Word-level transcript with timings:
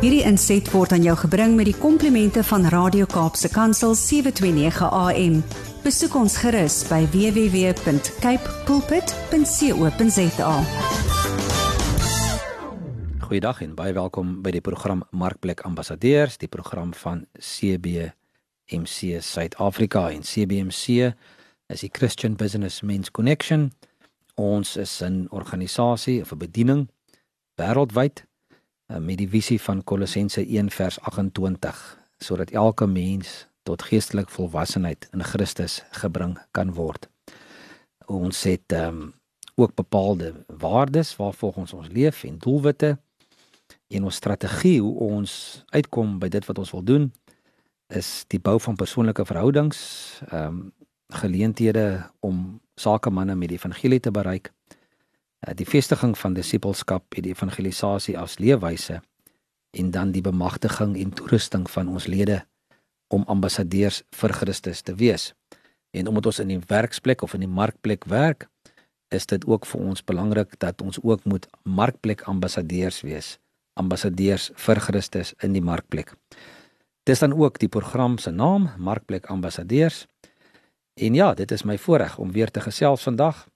Hierdie 0.00 0.22
inset 0.24 0.64
word 0.72 0.94
aan 0.96 1.02
jou 1.04 1.12
gebring 1.26 1.58
met 1.58 1.66
die 1.68 1.76
komplimente 1.76 2.40
van 2.48 2.62
Radio 2.72 3.04
Kaapse 3.04 3.50
Kansel 3.52 3.92
729 3.92 4.86
AM. 4.88 5.34
Besoek 5.84 6.14
ons 6.16 6.38
gerus 6.40 6.78
by 6.88 7.02
www.cape 7.12 8.54
pulpit.co.za. 8.64 10.54
Goeiedag 13.26 13.60
en 13.60 13.74
baie 13.76 13.92
welkom 13.92 14.30
by 14.40 14.54
die 14.56 14.64
program 14.64 15.04
Markplek 15.12 15.60
Ambassadeurs, 15.68 16.40
die 16.40 16.48
program 16.48 16.96
van 16.96 17.26
CBMC 17.36 19.20
Suid-Afrika 19.20 20.06
en 20.14 20.24
CBMC 20.24 21.12
is 21.68 21.84
die 21.84 21.92
Christian 21.92 22.40
Business 22.40 22.80
Men's 22.80 23.12
Connection. 23.12 23.68
Ons 24.40 24.80
is 24.80 25.02
'n 25.04 25.28
organisasie 25.28 26.22
of 26.24 26.32
'n 26.32 26.40
bediening 26.40 26.88
wêreldwyd 27.60 28.29
met 28.98 29.20
die 29.20 29.28
visie 29.28 29.60
van 29.62 29.84
Kolossense 29.84 30.42
1 30.42 30.70
vers 30.70 31.00
28 31.00 31.98
sodat 32.18 32.50
elke 32.50 32.86
mens 32.86 33.46
tot 33.62 33.82
geestelike 33.82 34.32
volwassenheid 34.32 35.08
in 35.12 35.22
Christus 35.24 35.80
gebring 35.90 36.34
kan 36.50 36.72
word. 36.74 37.08
Ons 38.10 38.42
het 38.42 38.72
um, 38.72 39.12
ook 39.54 39.74
bepaalde 39.74 40.34
waardes 40.46 41.14
waarvolgens 41.16 41.72
ons 41.72 41.88
leef 41.88 42.24
en 42.24 42.38
doelwitte 42.38 42.98
en 43.88 44.04
ons 44.04 44.14
strategie 44.14 44.80
hoe 44.80 44.94
ons 44.98 45.62
uitkom 45.70 46.18
by 46.18 46.28
dit 46.28 46.46
wat 46.46 46.58
ons 46.58 46.74
wil 46.74 46.84
doen 46.84 47.10
is 47.94 48.24
die 48.30 48.38
bou 48.38 48.58
van 48.62 48.76
persoonlike 48.78 49.24
verhoudings, 49.24 49.80
ehm 50.30 50.46
um, 50.46 50.60
geleenthede 51.10 52.06
om 52.22 52.60
sakemanne 52.78 53.34
met 53.34 53.48
die 53.50 53.56
evangelie 53.58 53.98
te 54.00 54.12
bereik 54.14 54.52
Eh, 54.52 54.59
die 55.56 55.66
vestiging 55.66 56.18
van 56.18 56.34
disippelskap 56.34 57.16
en 57.16 57.24
die 57.24 57.32
evangelisasie 57.32 58.16
as 58.18 58.38
leefwyse 58.38 59.00
en 59.70 59.90
dan 59.90 60.12
die 60.12 60.22
bemagtiging 60.22 60.96
en 60.98 61.12
toerusting 61.16 61.70
van 61.70 61.88
ons 61.88 62.06
lede 62.06 62.42
om 63.08 63.24
ambassadeurs 63.26 64.02
vir 64.14 64.32
Christus 64.32 64.82
te 64.82 64.94
wees. 64.94 65.32
En 65.90 66.06
omdat 66.06 66.26
ons 66.26 66.38
in 66.38 66.52
die 66.52 66.60
werksplek 66.66 67.22
of 67.22 67.34
in 67.34 67.46
die 67.46 67.50
markplek 67.50 68.04
werk, 68.04 68.46
is 69.10 69.26
dit 69.26 69.46
ook 69.46 69.66
vir 69.66 69.80
ons 69.80 70.04
belangrik 70.06 70.54
dat 70.62 70.82
ons 70.82 71.00
ook 71.02 71.24
moet 71.24 71.48
markplek 71.64 72.22
ambassadeurs 72.30 73.00
wees, 73.02 73.38
ambassadeurs 73.74 74.50
vir 74.54 74.80
Christus 74.80 75.34
in 75.42 75.56
die 75.56 75.64
markplek. 75.64 76.14
Dis 77.08 77.18
dan 77.18 77.32
ook 77.32 77.58
die 77.58 77.68
program 77.68 78.18
se 78.18 78.30
naam, 78.30 78.68
Markplek 78.78 79.26
Ambassadeurs. 79.26 80.06
En 80.94 81.14
ja, 81.14 81.34
dit 81.34 81.50
is 81.50 81.64
my 81.64 81.78
voorreg 81.78 82.18
om 82.18 82.32
weer 82.32 82.50
te 82.50 82.60
gesels 82.60 83.02
vandag 83.02 83.48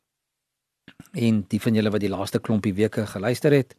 En 1.12 1.44
die 1.48 1.60
van 1.60 1.74
julle 1.74 1.90
wat 1.90 2.00
die 2.00 2.10
laaste 2.10 2.40
klompie 2.40 2.74
weke 2.74 3.06
geluister 3.06 3.52
het, 3.52 3.76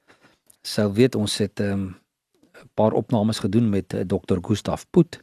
sou 0.62 0.94
weet 0.94 1.16
ons 1.16 1.38
het 1.38 1.60
'n 1.60 1.64
um, 1.64 1.96
paar 2.74 2.92
opnames 2.92 3.40
gedoen 3.40 3.70
met 3.70 3.94
uh, 3.94 4.00
eh, 4.00 4.08
Dr. 4.08 4.38
Gustaf 4.42 4.90
Put. 4.90 5.20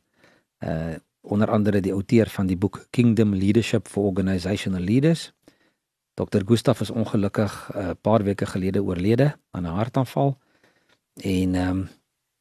Uh 0.60 0.94
onder 1.22 1.50
andere 1.50 1.80
die 1.80 1.92
outeur 1.92 2.28
van 2.28 2.46
die 2.46 2.56
boek 2.56 2.86
Kingdom 2.90 3.34
Leadership 3.34 3.88
for 3.88 4.04
Organizational 4.04 4.80
Leaders. 4.80 5.32
Dr. 6.14 6.42
Gustaf 6.46 6.80
is 6.80 6.90
ongelukkig 6.90 7.70
'n 7.74 7.78
uh, 7.78 7.90
paar 8.00 8.22
weke 8.22 8.46
gelede 8.46 8.82
oorlede 8.82 9.36
aan 9.50 9.62
'n 9.62 9.74
hartaanval. 9.78 10.38
En 11.14 11.54
ehm 11.54 11.68
um, 11.68 11.88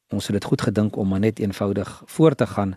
ons 0.08 0.26
het 0.26 0.32
dit 0.32 0.44
goed 0.44 0.62
gedink 0.62 0.96
om 0.96 1.08
maar 1.08 1.18
net 1.18 1.38
eenvoudig 1.38 2.02
voort 2.04 2.36
te 2.36 2.46
gaan 2.46 2.76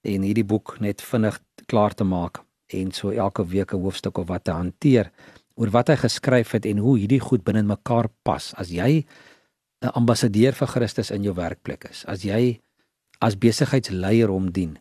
en 0.00 0.22
hierdie 0.22 0.44
boek 0.44 0.76
net 0.80 1.02
vinnig 1.02 1.40
klaar 1.66 1.94
te 1.94 2.04
maak 2.04 2.42
en 2.66 2.92
so 2.92 3.10
elke 3.10 3.46
week 3.46 3.72
'n 3.72 3.80
hoofstuk 3.80 4.18
of 4.18 4.26
wat 4.26 4.44
te 4.44 4.50
hanteer 4.50 5.10
oor 5.54 5.70
wat 5.70 5.88
hy 5.92 5.96
geskryf 6.00 6.54
het 6.56 6.66
en 6.66 6.80
hoe 6.82 6.96
hierdie 6.98 7.20
goed 7.20 7.44
binne 7.44 7.62
mekaar 7.66 8.08
pas. 8.26 8.52
As 8.56 8.70
jy 8.70 9.04
'n 9.82 9.92
ambassadeur 9.94 10.52
vir 10.52 10.68
Christus 10.68 11.10
in 11.10 11.22
jou 11.22 11.34
werkplek 11.34 11.84
is, 11.90 12.04
as 12.06 12.22
jy 12.22 12.60
as 13.20 13.36
besigheidsleier 13.36 14.28
hom 14.28 14.50
dien, 14.50 14.78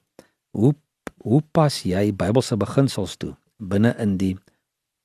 hoe 0.51 0.75
hoe 1.23 1.41
pas 1.53 1.83
jy 1.85 2.11
Bybelse 2.11 2.57
beginsels 2.57 3.17
toe 3.17 3.35
binne 3.57 3.95
in 3.99 4.17
die 4.17 4.37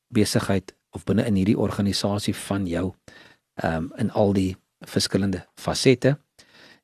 besigheid 0.09 0.73
of 0.97 1.05
binne 1.05 1.27
in 1.27 1.37
hierdie 1.37 1.59
organisasie 1.59 2.35
van 2.35 2.67
jou 2.67 2.95
ehm 3.63 3.77
um, 3.77 3.93
in 3.99 4.11
al 4.11 4.33
die 4.33 4.57
verskillende 4.81 5.45
fasette? 5.55 6.17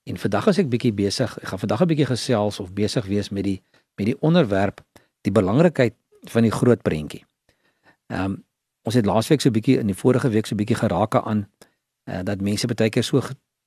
En 0.04 0.19
vandag 0.19 0.49
as 0.49 0.59
ek 0.59 0.69
bietjie 0.69 0.93
besig, 0.93 1.38
ek 1.38 1.49
gaan 1.49 1.59
vandag 1.59 1.82
'n 1.82 1.88
bietjie 1.88 2.10
gesels 2.10 2.60
of 2.60 2.72
besig 2.72 3.06
wees 3.06 3.31
met 3.31 3.44
die 3.44 3.62
met 3.97 4.06
die 4.06 4.20
onderwerp 4.20 4.81
die 5.22 5.32
belangrikheid 5.32 5.94
van 6.31 6.43
die 6.43 6.50
groot 6.50 6.82
prentjie. 6.82 7.25
Ehm 8.09 8.25
um, 8.25 8.44
Ons 8.82 8.94
het 8.94 9.06
laasweek 9.06 9.41
so 9.41 9.48
'n 9.48 9.53
bietjie 9.53 9.78
in 9.78 9.87
die 9.87 9.94
vorige 9.94 10.28
week 10.28 10.47
so 10.47 10.54
'n 10.54 10.59
bietjie 10.59 10.76
geraak 10.76 11.15
aan 11.15 11.48
uh, 12.10 12.22
dat 12.22 12.41
mense 12.41 12.66
baie 12.66 12.91
keer 12.91 13.04
so 13.04 13.20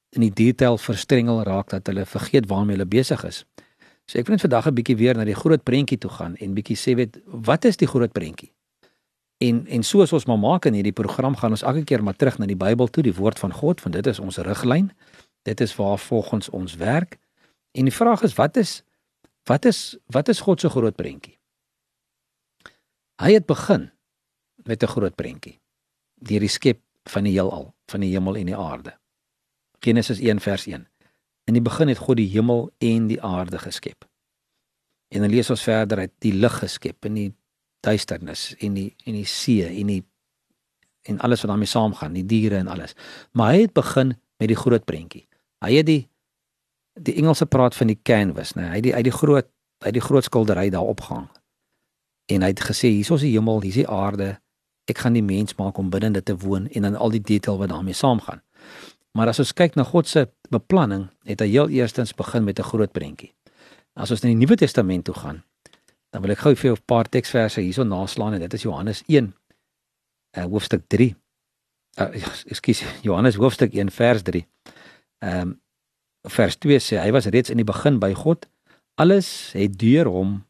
in 0.10 0.22
die 0.22 0.34
detail 0.34 0.78
verstrengel 0.78 1.44
raak 1.44 1.70
dat 1.70 1.88
hulle 1.88 2.06
vergeet 2.06 2.48
waarmee 2.48 2.76
hulle 2.76 2.88
besig 2.88 3.24
is. 3.24 3.46
So 4.06 4.20
ek 4.20 4.28
wil 4.28 4.36
net 4.36 4.42
vandag 4.42 4.68
'n 4.68 4.76
bietjie 4.76 4.98
weer 4.98 5.16
na 5.16 5.24
die 5.24 5.36
groot 5.36 5.64
prentjie 5.64 5.98
toe 5.98 6.12
gaan 6.12 6.36
en 6.36 6.54
bietjie 6.54 6.78
sê 6.78 6.96
weet 6.96 7.20
wat 7.26 7.66
is 7.66 7.78
die 7.78 7.88
groot 7.88 8.12
prentjie? 8.12 8.52
En 9.38 9.68
en 9.68 9.84
soos 9.84 10.14
ons 10.14 10.26
maar 10.26 10.40
maak 10.40 10.66
in 10.66 10.74
hierdie 10.74 10.94
program 10.94 11.36
gaan 11.36 11.52
ons 11.52 11.64
elke 11.64 11.84
keer 11.84 12.04
maar 12.04 12.16
terug 12.16 12.38
na 12.38 12.46
die 12.46 12.56
Bybel 12.56 12.88
toe, 12.88 13.04
die 13.04 13.16
woord 13.16 13.40
van 13.40 13.54
God, 13.54 13.82
want 13.82 13.96
dit 13.96 14.08
is 14.08 14.20
ons 14.20 14.38
riglyn. 14.38 14.92
Dit 15.44 15.62
is 15.62 15.76
waar 15.76 16.00
volgens 16.00 16.50
ons 16.50 16.76
werk. 16.76 17.18
En 17.72 17.84
die 17.84 17.94
vraag 17.94 18.24
is 18.24 18.34
wat 18.34 18.58
is 18.58 18.84
wat 19.46 19.66
is 19.66 19.98
wat 20.08 20.30
is 20.30 20.40
God 20.42 20.60
se 20.60 20.70
groot 20.70 20.96
prentjie? 20.96 21.40
Hy 23.22 23.34
het 23.34 23.46
begin 23.46 23.92
met 24.66 24.84
'n 24.84 24.88
groot 24.88 25.16
prentjie. 25.16 25.60
Deur 26.16 26.40
die 26.40 26.50
skep 26.50 26.82
van 27.04 27.24
die 27.24 27.34
heelal, 27.34 27.74
van 27.86 28.00
die 28.00 28.12
hemel 28.12 28.36
en 28.36 28.46
die 28.46 28.56
aarde. 28.56 28.98
Genesis 29.80 30.20
1 30.20 30.40
vers 30.40 30.66
1. 30.66 30.88
In 31.44 31.54
die 31.54 31.62
begin 31.62 31.88
het 31.88 31.98
God 31.98 32.18
die 32.18 32.30
hemel 32.30 32.72
en 32.78 33.08
die 33.08 33.22
aarde 33.22 33.58
geskep. 33.58 34.06
En 35.08 35.22
dan 35.22 35.30
lees 35.30 35.50
ons 35.50 35.64
verder 35.64 35.98
uit 35.98 36.12
die 36.20 36.34
lig 36.34 36.58
geskep 36.60 37.06
en 37.06 37.14
die 37.14 37.34
duisternis 37.80 38.56
en 38.60 38.74
die 38.74 38.96
en 39.06 39.14
die 39.14 39.26
see 39.26 39.68
en 39.68 39.88
die 39.88 40.04
en 41.06 41.20
alles 41.20 41.42
wat 41.42 41.50
daarmee 41.50 41.70
saamgaan, 41.70 42.14
die 42.14 42.26
diere 42.26 42.58
en 42.58 42.68
alles. 42.68 42.96
Maar 43.32 43.54
hy 43.54 43.62
het 43.62 43.74
begin 43.74 44.16
met 44.42 44.48
die 44.50 44.58
groot 44.58 44.86
prentjie. 44.86 45.28
Hy 45.62 45.74
het 45.78 45.86
die 45.86 46.10
die 46.96 47.16
Engelse 47.20 47.46
praat 47.46 47.76
van 47.76 47.92
die 47.92 48.00
canvas, 48.04 48.54
né? 48.56 48.70
Hy 48.70 48.80
het 48.80 48.84
die 48.84 48.96
uit 48.96 49.04
die 49.04 49.14
groot 49.14 49.48
uit 49.84 49.94
die 49.94 50.02
groot 50.02 50.24
skildery 50.24 50.70
daar 50.70 50.88
opgehang. 50.88 51.28
En 52.32 52.42
hy 52.42 52.48
het 52.48 52.64
gesê 52.64 52.90
hier 52.96 53.14
is 53.14 53.22
die 53.22 53.34
hemel, 53.36 53.62
hier 53.62 53.70
is 53.70 53.82
die 53.84 53.90
aarde, 53.92 54.40
ek 54.86 54.98
gaan 54.98 55.14
die 55.18 55.24
mens 55.26 55.56
maak 55.56 55.78
om 55.78 55.90
binne 55.90 56.12
dit 56.12 56.26
te 56.26 56.36
woon 56.38 56.68
en 56.68 56.82
dan 56.82 56.96
al 56.96 57.14
die 57.14 57.22
detail 57.22 57.58
wat 57.58 57.70
daarmee 57.70 57.94
saamgaan. 57.94 58.42
Maar 59.16 59.32
as 59.32 59.40
ons 59.40 59.54
kyk 59.56 59.76
na 59.76 59.84
God 59.88 60.08
se 60.08 60.28
beplanning, 60.52 61.08
het 61.24 61.42
hy 61.42 61.48
heel 61.54 61.70
eerstens 61.70 62.14
begin 62.14 62.44
met 62.44 62.60
'n 62.60 62.70
groot 62.70 62.92
prentjie. 62.92 63.34
As 63.96 64.12
ons 64.12 64.22
na 64.22 64.30
die 64.30 64.36
Nuwe 64.36 64.56
Testament 64.56 65.06
toe 65.06 65.16
gaan, 65.16 65.44
dan 66.12 66.22
wil 66.22 66.32
ek 66.32 66.38
gou 66.38 66.56
vir 66.56 66.70
jou 66.70 66.76
'n 66.76 66.86
paar 66.86 67.10
teksverse 67.10 67.62
hierso 67.62 67.84
naslaan 67.84 68.34
en 68.34 68.40
dit 68.40 68.54
is 68.54 68.62
Johannes 68.62 69.04
1 69.08 69.34
uh, 70.38 70.44
hoofstuk 70.44 70.84
3. 70.88 71.16
Uh, 72.00 72.08
ekskuus, 72.46 72.84
Johannes 73.02 73.36
hoofstuk 73.36 73.74
1 73.74 73.92
vers 73.92 74.22
3. 74.22 74.48
Ehm 75.20 75.42
um, 75.42 75.62
vers 76.28 76.58
2 76.58 76.80
sê 76.80 76.98
hy 76.98 77.12
was 77.12 77.26
reeds 77.26 77.50
in 77.50 77.58
die 77.58 77.66
begin 77.66 78.00
by 78.00 78.14
God. 78.14 78.48
Alles 78.96 79.52
het 79.54 79.80
deur 79.80 80.06
hom 80.06 80.46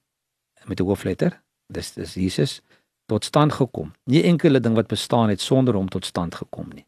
met 0.65 0.79
'n 0.79 0.83
hoofletter, 0.83 1.41
dis 1.67 1.93
dis 1.93 2.13
Jesus 2.13 2.61
tot 3.05 3.25
stand 3.25 3.53
gekom. 3.53 3.93
Nie 4.03 4.23
enkele 4.23 4.59
ding 4.59 4.75
wat 4.75 4.87
bestaan 4.87 5.29
het 5.29 5.41
sonder 5.41 5.73
hom 5.73 5.89
tot 5.89 6.05
stand 6.05 6.35
gekom 6.35 6.69
nie. 6.73 6.85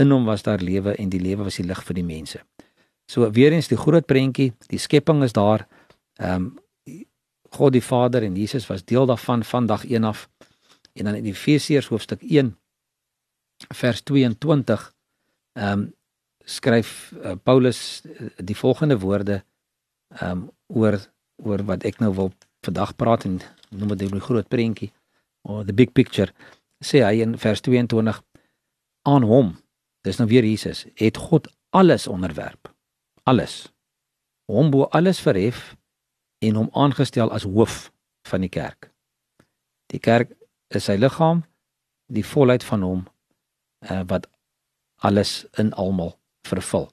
In 0.00 0.10
hom 0.10 0.24
was 0.24 0.42
daar 0.42 0.62
lewe 0.62 0.94
en 0.94 1.08
die 1.08 1.20
lewe 1.20 1.44
was 1.48 1.58
die 1.58 1.66
lig 1.66 1.82
vir 1.84 1.98
die 1.98 2.06
mense. 2.06 2.40
So 3.10 3.30
weer 3.34 3.52
eens 3.52 3.68
die 3.68 3.78
groot 3.78 4.06
prentjie, 4.06 4.52
die 4.70 4.78
skepping 4.78 5.22
is 5.26 5.32
daar. 5.36 5.66
Ehm 6.18 6.34
um, 6.34 6.58
God 7.50 7.72
die 7.74 7.82
Vader 7.82 8.22
en 8.22 8.36
Jesus 8.38 8.68
was 8.70 8.84
deel 8.86 9.06
daarvan 9.10 9.42
van 9.44 9.66
dag 9.66 9.84
1 9.84 10.04
af. 10.04 10.28
En 10.92 11.04
dan 11.04 11.14
in 11.14 11.24
Efesiërs 11.24 11.88
hoofstuk 11.90 12.22
1 12.22 12.56
vers 13.74 14.02
22 14.02 14.94
ehm 15.52 15.72
um, 15.72 15.94
skryf 16.44 17.12
uh, 17.24 17.32
Paulus 17.42 18.02
uh, 18.04 18.28
die 18.36 18.56
volgende 18.56 18.98
woorde 18.98 19.44
ehm 20.08 20.30
um, 20.30 20.50
oor 20.66 20.98
oor 21.42 21.64
wat 21.64 21.84
ek 21.84 21.98
nou 21.98 22.14
wil 22.14 22.32
vandag 22.62 22.96
praat 22.96 23.24
en 23.24 23.40
noem 23.68 23.96
dit 23.96 24.06
die 24.10 24.20
groot 24.20 24.48
prentjie 24.48 24.92
or 25.42 25.64
the 25.64 25.72
big 25.72 25.92
picture. 25.92 26.32
Sê 26.80 27.04
hy 27.04 27.20
in 27.24 27.36
vers 27.38 27.60
22 27.60 28.22
aan 29.08 29.24
hom 29.24 29.54
dis 30.04 30.16
nou 30.20 30.28
weer 30.28 30.44
Jesus 30.44 30.86
het 31.00 31.16
God 31.16 31.48
alles 31.76 32.06
onderwerp. 32.08 32.72
Alles. 33.28 33.68
Hom 34.50 34.70
bo 34.70 34.88
alles 34.96 35.20
verhef 35.20 35.76
en 36.40 36.56
hom 36.56 36.70
aangestel 36.72 37.30
as 37.32 37.44
hoof 37.44 37.90
van 38.28 38.40
die 38.40 38.52
kerk. 38.52 38.90
Die 39.92 40.00
kerk 40.00 40.32
is 40.74 40.88
sy 40.88 40.96
liggaam 40.96 41.44
die 42.10 42.24
volheid 42.26 42.64
van 42.64 42.82
hom 42.82 43.02
uh, 43.90 44.02
wat 44.08 44.26
alles 45.04 45.44
in 45.60 45.72
almal 45.72 46.16
vervul 46.48 46.88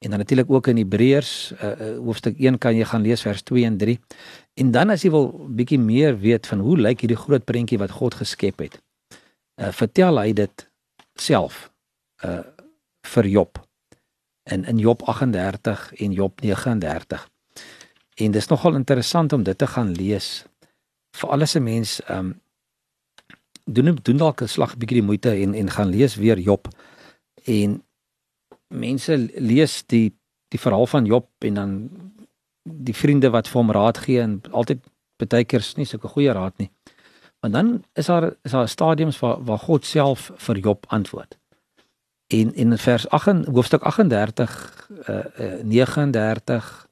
en 0.00 0.10
dan 0.10 0.18
natuurlik 0.18 0.50
ook 0.50 0.66
in 0.66 0.76
Hebreërs 0.76 1.52
uh, 1.52 1.96
hoofstuk 2.00 2.38
1 2.38 2.58
kan 2.58 2.76
jy 2.76 2.84
gaan 2.84 3.02
lees 3.02 3.22
vers 3.22 3.42
2 3.42 3.64
en 3.64 3.76
3 3.76 3.98
En 4.60 4.70
dan 4.70 4.92
as 4.92 5.04
jy 5.04 5.10
wil 5.14 5.30
bietjie 5.56 5.78
meer 5.80 6.18
weet 6.20 6.48
van 6.50 6.60
hoe 6.64 6.76
lyk 6.76 7.00
hierdie 7.00 7.18
groot 7.18 7.44
prentjie 7.48 7.78
wat 7.80 7.94
God 7.96 8.18
geskep 8.20 8.60
het. 8.60 8.76
Uh 9.60 9.72
vertel 9.76 10.20
hy 10.20 10.32
dit 10.36 10.66
self 11.16 11.68
uh 12.24 12.42
vir 13.14 13.26
Job. 13.26 13.66
in 14.50 14.64
in 14.64 14.78
Job 14.78 15.02
38 15.02 15.92
en 15.92 16.12
Job 16.12 16.40
39. 16.40 17.28
En 18.14 18.30
dis 18.30 18.48
nogal 18.48 18.74
interessant 18.74 19.32
om 19.32 19.42
dit 19.42 19.58
te 19.58 19.66
gaan 19.66 19.92
lees. 19.92 20.44
Vir 21.16 21.30
alles 21.30 21.54
'n 21.54 21.62
mens 21.62 22.00
um, 22.10 22.40
doen 23.64 23.98
doen 24.02 24.16
dalk 24.16 24.42
'n 24.42 24.48
slag 24.48 24.76
bietjie 24.76 25.00
die 25.00 25.06
moeite 25.06 25.30
en 25.30 25.54
en 25.54 25.70
gaan 25.70 25.88
lees 25.88 26.16
weer 26.16 26.38
Job. 26.38 26.68
En 27.44 27.82
mense 28.70 29.16
lees 29.34 29.82
die 29.86 30.10
die 30.50 30.58
verhaal 30.58 30.86
van 30.86 31.06
Job 31.06 31.28
en 31.46 31.54
dan 31.54 31.74
die 32.62 32.94
vriende 32.94 33.30
wat 33.30 33.48
vir 33.48 33.60
hom 33.60 33.70
raad 33.70 33.98
gee 34.02 34.20
en 34.22 34.40
altyd 34.50 34.82
baie 35.20 35.44
keer 35.44 35.62
is 35.62 35.76
nie 35.76 35.86
sulke 35.86 36.08
goeie 36.10 36.32
raad 36.34 36.56
nie. 36.58 36.70
Want 37.40 37.54
dan 37.54 37.68
is 37.94 38.06
daar 38.06 38.32
is 38.42 38.50
daar 38.56 38.68
stadiums 38.68 39.18
waar 39.18 39.44
waar 39.44 39.58
God 39.58 39.86
self 39.86 40.30
vir 40.36 40.58
Job 40.58 40.86
antwoord. 40.88 41.38
En 42.30 42.54
in 42.54 42.78
vers 42.78 43.08
8 43.08 43.46
hoofstuk 43.46 43.82
38 43.82 44.88
uh, 45.08 45.24
uh 45.38 45.62
39 45.62 46.88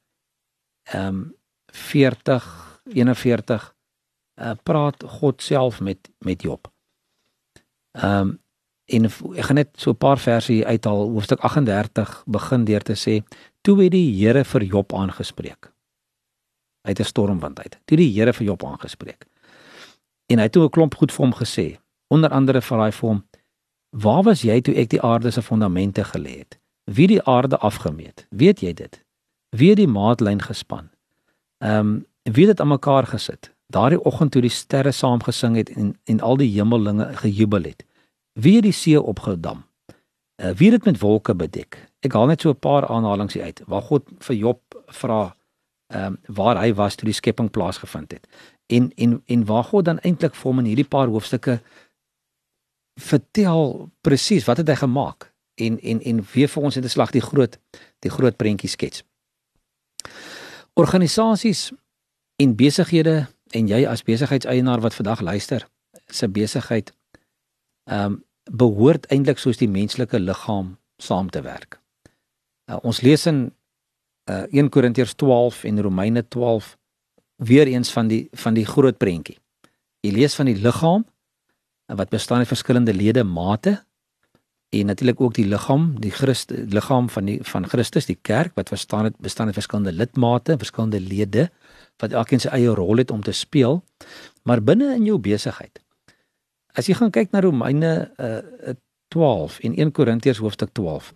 ehm 0.82 1.06
um, 1.06 1.34
40 1.66 2.80
41 2.92 3.74
uh 4.40 4.50
praat 4.62 5.02
God 5.02 5.42
self 5.42 5.80
met 5.80 6.10
met 6.18 6.42
Job. 6.42 6.72
Ehm 7.92 8.20
um, 8.20 8.38
en 8.88 9.04
ek 9.04 9.44
gaan 9.48 9.60
net 9.60 9.70
so 9.76 9.90
'n 9.90 9.96
paar 9.96 10.18
verse 10.18 10.52
hier 10.52 10.66
uithaal 10.66 11.10
hoofstuk 11.10 11.40
38 11.40 12.22
begin 12.26 12.64
deur 12.64 12.82
te 12.82 12.96
sê 12.96 13.22
toe 13.60 13.82
het 13.82 13.92
die 13.92 14.12
Here 14.18 14.44
vir 14.44 14.62
Job 14.62 14.92
aangespreek 14.92 15.72
uit 16.88 17.00
'n 17.00 17.04
stormwind 17.04 17.58
uit. 17.58 17.78
Toe 17.84 17.96
die 17.96 18.12
Here 18.12 18.32
vir 18.32 18.46
Job 18.46 18.64
aangespreek. 18.64 19.26
En 20.26 20.36
hy 20.36 20.42
het 20.42 20.52
toe 20.52 20.64
'n 20.64 20.70
klomp 20.70 20.94
goed 20.94 21.12
vir 21.12 21.24
hom 21.24 21.34
gesê. 21.34 21.76
Onder 22.06 22.30
andere 22.30 22.60
vir 22.60 22.78
hy 22.78 22.90
vir 22.90 23.08
hom: 23.08 23.24
"Waar 23.90 24.22
was 24.22 24.42
jy 24.42 24.60
toe 24.60 24.74
ek 24.74 24.88
die 24.88 25.02
aarde 25.02 25.30
se 25.30 25.42
fondamente 25.42 26.04
gelê 26.04 26.38
het? 26.38 26.58
Wie 26.84 27.06
die 27.06 27.22
aarde 27.22 27.58
afgemeet? 27.58 28.26
Weet 28.30 28.60
jy 28.60 28.72
dit? 28.72 29.04
Wie 29.48 29.74
die 29.74 29.86
maatlyn 29.86 30.42
gespan? 30.42 30.90
Ehm, 31.58 31.78
um, 31.78 32.06
wie 32.22 32.46
het 32.46 32.56
dit 32.56 32.60
aan 32.60 32.68
mekaar 32.68 33.06
gesit? 33.06 33.54
Daardie 33.66 34.04
oggend 34.04 34.32
toe 34.32 34.42
die 34.42 34.50
sterre 34.50 34.92
saam 34.92 35.22
gesing 35.22 35.56
het 35.56 35.68
en 35.70 35.98
en 36.04 36.20
al 36.20 36.36
die 36.36 36.52
hemellinge 36.52 37.16
gejubel 37.16 37.62
het. 37.62 37.84
Wie 38.38 38.54
het 38.54 38.68
die 38.68 38.72
see 38.72 39.00
opgedam? 39.00 39.64
Uh, 40.38 40.50
wie 40.54 40.70
het 40.72 40.84
met 40.84 41.00
wolke 41.02 41.34
bedek? 41.34 41.80
Ek 42.06 42.14
haal 42.14 42.28
net 42.30 42.40
so 42.40 42.50
'n 42.50 42.58
paar 42.58 42.86
aanhalings 42.86 43.36
uit 43.36 43.62
waar 43.66 43.82
God 43.82 44.06
vir 44.18 44.36
Job 44.36 44.60
vra 44.86 45.34
ehm 45.88 46.04
um, 46.04 46.18
waar 46.26 46.58
hy 46.60 46.74
was 46.74 46.94
toe 46.94 47.08
die 47.08 47.14
skepping 47.14 47.50
plaasgevind 47.50 48.12
het. 48.12 48.28
En 48.66 48.92
en 48.94 49.22
en 49.26 49.44
waar 49.44 49.64
God 49.64 49.84
dan 49.84 49.98
eintlik 49.98 50.34
vir 50.34 50.50
hom 50.50 50.58
in 50.58 50.64
hierdie 50.64 50.88
paar 50.88 51.08
hoofstukke 51.08 51.60
vertel 53.00 53.90
presies 54.00 54.44
wat 54.44 54.56
het 54.56 54.68
hy 54.68 54.74
gemaak 54.74 55.32
en 55.54 55.80
en 55.80 56.00
en 56.00 56.26
weer 56.32 56.48
vir 56.48 56.62
ons 56.62 56.76
in 56.76 56.84
'n 56.84 56.88
slag 56.88 57.10
die 57.10 57.20
groot 57.20 57.58
die 57.98 58.10
groot 58.10 58.36
prentjie 58.36 58.68
skets. 58.68 59.02
Organisasies 60.74 61.72
en 62.36 62.56
besighede 62.56 63.26
en 63.50 63.68
jy 63.68 63.86
as 63.86 64.02
besigheidseienaar 64.02 64.80
wat 64.80 64.94
vandag 64.94 65.20
luister, 65.20 65.68
se 66.06 66.28
besigheid 66.28 66.92
ehm 67.84 68.04
um, 68.04 68.26
behoort 68.50 69.06
eintlik 69.12 69.38
soos 69.38 69.60
die 69.60 69.68
menslike 69.68 70.18
liggaam 70.18 70.76
saam 70.98 71.30
te 71.30 71.42
werk. 71.42 71.78
Uh, 72.68 72.78
ons 72.82 73.00
lees 73.00 73.26
in 73.26 73.48
uh, 74.30 74.44
1 74.50 74.68
Korintiërs 74.68 75.14
12 75.14 75.64
en 75.64 75.82
Romeine 75.82 76.24
12 76.28 76.76
weer 77.36 77.66
eens 77.66 77.92
van 77.92 78.08
die 78.08 78.28
van 78.32 78.54
die 78.54 78.66
groot 78.66 78.98
prentjie. 78.98 79.38
Jy 80.04 80.12
lees 80.14 80.34
van 80.34 80.50
die 80.50 80.58
liggaam 80.58 81.06
wat 81.88 82.10
bestaan 82.12 82.44
uit 82.44 82.50
verskillende 82.50 82.94
ledemate 82.94 83.78
en 84.68 84.86
natuurlik 84.86 85.20
ook 85.20 85.34
die 85.34 85.46
liggaam, 85.48 85.94
die 86.00 86.10
Christus 86.12 86.68
liggaam 86.68 87.08
van 87.08 87.24
die 87.24 87.38
van 87.42 87.64
Christus, 87.68 88.06
die 88.06 88.18
kerk 88.20 88.52
wat 88.54 88.68
verstaan 88.68 89.08
het 89.08 89.16
bestaan 89.16 89.46
uit 89.46 89.56
verskillende 89.56 89.92
lidmate, 89.92 90.58
verskillende 90.58 91.00
lede 91.00 91.48
wat 91.96 92.12
elkeen 92.12 92.40
sy 92.40 92.52
eie 92.52 92.74
rol 92.74 93.00
het 93.00 93.10
om 93.10 93.22
te 93.22 93.32
speel. 93.32 93.80
Maar 94.42 94.62
binne 94.62 94.94
in 94.94 95.06
jou 95.08 95.18
besigheid. 95.18 95.80
As 96.78 96.86
jy 96.86 96.94
gaan 96.94 97.10
kyk 97.10 97.32
na 97.34 97.42
Romeine 97.42 97.92
uh, 98.22 98.74
12 99.10 99.58
en 99.66 99.74
1 99.74 99.92
Korintiërs 99.96 100.38
hoofstuk 100.38 100.70
12, 100.78 101.10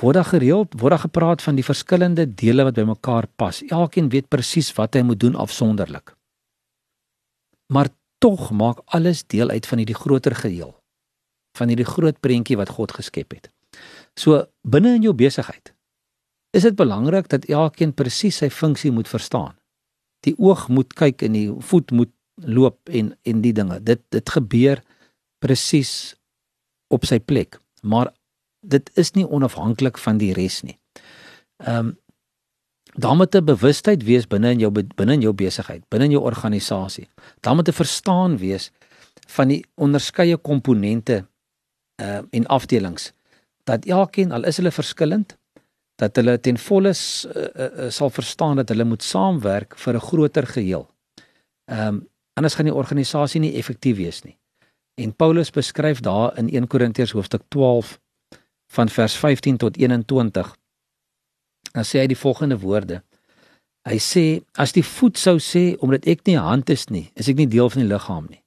word 0.00 0.18
daar 0.18 0.28
gereeld 0.28 0.74
word 0.80 0.96
daar 0.96 1.04
gepraat 1.04 1.44
van 1.44 1.58
die 1.58 1.64
verskillende 1.64 2.26
dele 2.26 2.66
wat 2.66 2.78
bymekaar 2.78 3.28
pas. 3.38 3.62
Elkeen 3.70 4.10
weet 4.12 4.28
presies 4.32 4.72
wat 4.76 4.98
hy 4.98 5.04
moet 5.06 5.20
doen 5.22 5.38
afsonderlik. 5.38 6.16
Maar 7.72 7.92
tog 8.18 8.50
maak 8.50 8.82
alles 8.96 9.22
deel 9.26 9.50
uit 9.50 9.66
van 9.66 9.78
hierdie 9.78 9.98
groter 9.98 10.34
geheel. 10.34 10.74
Van 11.58 11.70
hierdie 11.70 11.88
groot 11.88 12.18
prentjie 12.20 12.58
wat 12.58 12.74
God 12.74 12.92
geskep 12.98 13.36
het. 13.36 13.50
So 14.18 14.46
binne 14.62 14.96
in 14.96 15.06
jou 15.06 15.14
besigheid 15.14 15.72
is 16.56 16.64
dit 16.64 16.76
belangrik 16.76 17.28
dat 17.28 17.44
elkeen 17.52 17.92
presies 17.92 18.38
sy 18.40 18.48
funksie 18.48 18.90
moet 18.90 19.08
verstaan. 19.08 19.52
Die 20.24 20.32
oog 20.40 20.68
moet 20.72 20.94
kyk 20.96 21.22
en 21.26 21.34
die 21.36 21.50
voet 21.68 21.92
moet 21.92 22.12
loop 22.40 22.88
en 22.88 23.12
en 23.22 23.42
die 23.44 23.52
dinge. 23.52 23.80
Dit 23.84 24.02
dit 24.10 24.30
gebeur 24.30 24.80
presies 25.38 26.14
op 26.88 27.04
sy 27.04 27.18
plek. 27.18 27.60
Maar 27.82 28.12
dit 28.60 28.90
is 28.94 29.12
nie 29.12 29.26
onafhanklik 29.28 29.98
van 29.98 30.18
die 30.18 30.32
res 30.32 30.62
nie. 30.62 30.78
Ehm 31.64 31.78
um, 31.78 31.96
daar 32.96 33.16
moet 33.16 33.34
'n 33.34 33.44
bewustheid 33.44 34.02
wees 34.02 34.26
binne 34.26 34.50
in 34.50 34.58
jou 34.58 34.70
binne 34.72 35.12
in 35.12 35.20
jou 35.20 35.32
besigheid, 35.32 35.88
binne 35.88 36.04
in 36.04 36.10
jou 36.10 36.22
organisasie. 36.22 37.08
Daar 37.40 37.54
moet 37.54 37.68
'n 37.68 37.72
verstaan 37.72 38.38
wees 38.38 38.70
van 39.26 39.48
die 39.48 39.64
onderskeie 39.74 40.36
komponente 40.36 41.26
ehm 41.96 42.24
uh, 42.24 42.28
en 42.30 42.46
afdelings 42.46 43.12
dat 43.64 43.84
elkeen 43.84 44.32
al 44.32 44.44
is 44.44 44.56
hulle 44.56 44.70
verskillend 44.70 45.36
dat 45.94 46.16
hulle 46.16 46.40
ten 46.40 46.58
volle 46.58 46.92
uh, 46.92 47.44
uh, 47.54 47.90
sal 47.90 48.10
verstaan 48.10 48.56
dat 48.56 48.68
hulle 48.68 48.84
moet 48.84 49.02
saamwerk 49.02 49.78
vir 49.78 49.94
'n 49.94 50.00
groter 50.00 50.46
geheel. 50.46 50.90
Ehm 51.64 51.86
um, 51.86 52.08
anders 52.32 52.54
gaan 52.54 52.64
die 52.64 52.74
organisasie 52.74 53.40
nie 53.40 53.56
effektief 53.56 53.96
wees 53.96 54.22
nie. 54.22 54.38
En 54.96 55.16
Paulus 55.16 55.50
beskryf 55.50 56.00
daar 56.00 56.38
in 56.38 56.48
1 56.48 56.66
Korintiërs 56.66 57.10
hoofstuk 57.10 57.42
12 57.48 58.00
van 58.66 58.88
vers 58.88 59.14
15 59.14 59.56
tot 59.56 59.76
21. 59.76 60.56
Dan 61.72 61.84
sê 61.84 62.00
hy 62.00 62.06
die 62.08 62.16
volgende 62.16 62.56
woorde. 62.58 63.02
Hy 63.84 63.98
sê 64.00 64.24
as 64.56 64.72
die 64.72 64.84
voet 64.84 65.20
sou 65.20 65.36
sê 65.36 65.74
omdat 65.84 66.08
ek 66.08 66.24
nie 66.24 66.38
hand 66.40 66.72
is 66.72 66.88
nie, 66.88 67.10
is 67.14 67.28
ek 67.28 67.36
nie 67.36 67.48
deel 67.52 67.68
van 67.70 67.84
die 67.84 67.90
liggaam 67.90 68.24
nie. 68.30 68.40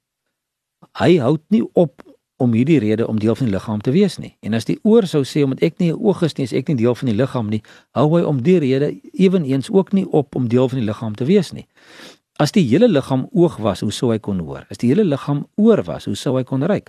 Hy 0.98 1.12
hou 1.22 1.36
nie 1.54 1.62
op 1.78 2.02
om 2.42 2.56
hierdie 2.56 2.80
rede 2.82 3.06
om 3.06 3.20
deel 3.20 3.36
van 3.38 3.46
die 3.46 3.54
liggaam 3.54 3.80
te 3.84 3.94
wees 3.94 4.18
nie. 4.18 4.32
En 4.42 4.58
as 4.58 4.66
die 4.66 4.78
oor 4.82 5.06
sou 5.06 5.22
sê 5.22 5.44
omdat 5.46 5.62
ek 5.62 5.78
nie 5.78 5.92
'n 5.92 6.02
oog 6.02 6.22
is 6.26 6.34
nie, 6.36 6.44
is 6.44 6.52
ek 6.52 6.68
nie 6.68 6.82
deel 6.82 6.94
van 6.94 7.08
die 7.08 7.16
liggaam 7.16 7.48
nie, 7.48 7.62
hou 7.94 8.08
hy 8.16 8.22
om 8.24 8.42
die 8.42 8.58
rede 8.58 9.00
ewenigs 9.12 9.70
ook 9.70 9.92
nie 9.92 10.06
op 10.10 10.34
om 10.34 10.48
deel 10.48 10.68
van 10.68 10.78
die 10.78 10.86
liggaam 10.86 11.14
te 11.14 11.24
wees 11.24 11.52
nie. 11.52 11.66
As 12.40 12.54
die 12.56 12.64
hele 12.64 12.88
liggaam 12.88 13.26
oog 13.36 13.58
was, 13.60 13.82
hoe 13.84 13.92
sou 13.92 14.08
hy 14.14 14.18
kon 14.24 14.38
hoor? 14.40 14.64
As 14.72 14.80
die 14.80 14.88
hele 14.88 15.04
liggaam 15.04 15.42
oor 15.60 15.82
was, 15.84 16.06
hoe 16.08 16.16
sou 16.16 16.38
hy 16.38 16.44
kon 16.48 16.64
ruik? 16.64 16.88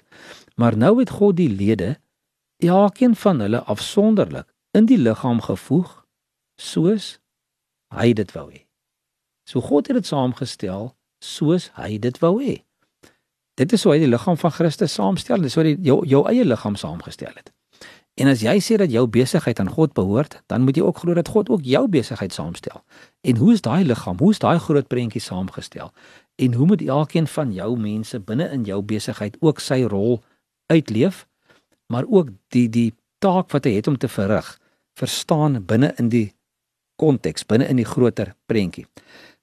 Maar 0.56 0.78
nou 0.80 0.94
het 1.02 1.12
God 1.18 1.36
die 1.42 1.50
lede 1.52 1.98
elkeen 2.64 3.18
van 3.20 3.42
hulle 3.44 3.60
afsonderlik 3.74 4.48
in 4.78 4.88
die 4.88 5.00
liggaam 5.02 5.42
gevoeg 5.44 5.92
soos 6.62 7.18
hy 7.92 8.14
dit 8.16 8.32
wou 8.32 8.48
hê. 8.48 8.64
So 9.44 9.60
God 9.66 9.90
het 9.90 10.00
dit 10.00 10.08
saamgestel 10.08 10.94
soos 11.20 11.68
hy 11.76 11.98
dit 12.00 12.20
wou 12.24 12.38
hê. 12.40 12.62
Dit 13.60 13.74
is 13.76 13.84
hoe 13.84 13.98
hy 13.98 14.06
die 14.06 14.12
liggaam 14.12 14.38
van 14.40 14.54
Christus 14.56 14.96
saamstel, 14.96 15.44
dis 15.44 15.58
hoe 15.58 15.66
hy 15.68 15.74
jou 15.84 16.00
jou 16.08 16.24
eie 16.32 16.46
liggaam 16.48 16.78
saamgestel 16.80 17.34
het. 17.36 17.52
En 18.20 18.28
as 18.28 18.42
jy 18.42 18.60
sê 18.60 18.76
dat 18.78 18.92
jou 18.92 19.08
besigheid 19.08 19.60
aan 19.60 19.70
God 19.70 19.94
behoort, 19.94 20.42
dan 20.48 20.62
moet 20.62 20.76
jy 20.76 20.84
ook 20.84 20.98
glo 20.98 21.14
dat 21.14 21.28
God 21.28 21.50
ook 21.50 21.64
jou 21.64 21.88
besigheid 21.88 22.34
saamstel. 22.34 22.84
En 23.22 23.38
hoe 23.38 23.54
is 23.54 23.62
daai 23.62 23.84
liggaam? 23.86 24.20
Hoe 24.20 24.32
is 24.32 24.40
daai 24.40 24.60
groot 24.60 24.88
prentjie 24.88 25.22
saamgestel? 25.22 25.94
En 26.36 26.54
hoe 26.54 26.66
moet 26.66 26.82
elkeen 26.82 27.28
van 27.28 27.54
jou 27.54 27.78
mense 27.80 28.20
binne 28.20 28.50
in 28.52 28.64
jou 28.64 28.82
besigheid 28.82 29.38
ook 29.40 29.60
sy 29.60 29.84
rol 29.84 30.24
uitleef? 30.68 31.26
maar 31.92 32.08
ook 32.08 32.30
die 32.56 32.68
die 32.70 32.92
taak 33.22 33.52
wat 33.54 33.68
hy 33.68 33.76
het 33.78 33.90
om 33.92 33.98
te 34.00 34.10
verrig 34.10 34.48
verstaan 35.00 35.60
binne 35.68 35.92
in 36.02 36.10
die 36.14 36.28
konteks 37.02 37.46
binne 37.50 37.68
in 37.72 37.80
die 37.82 37.88
groter 37.88 38.34
prentjie. 38.50 38.86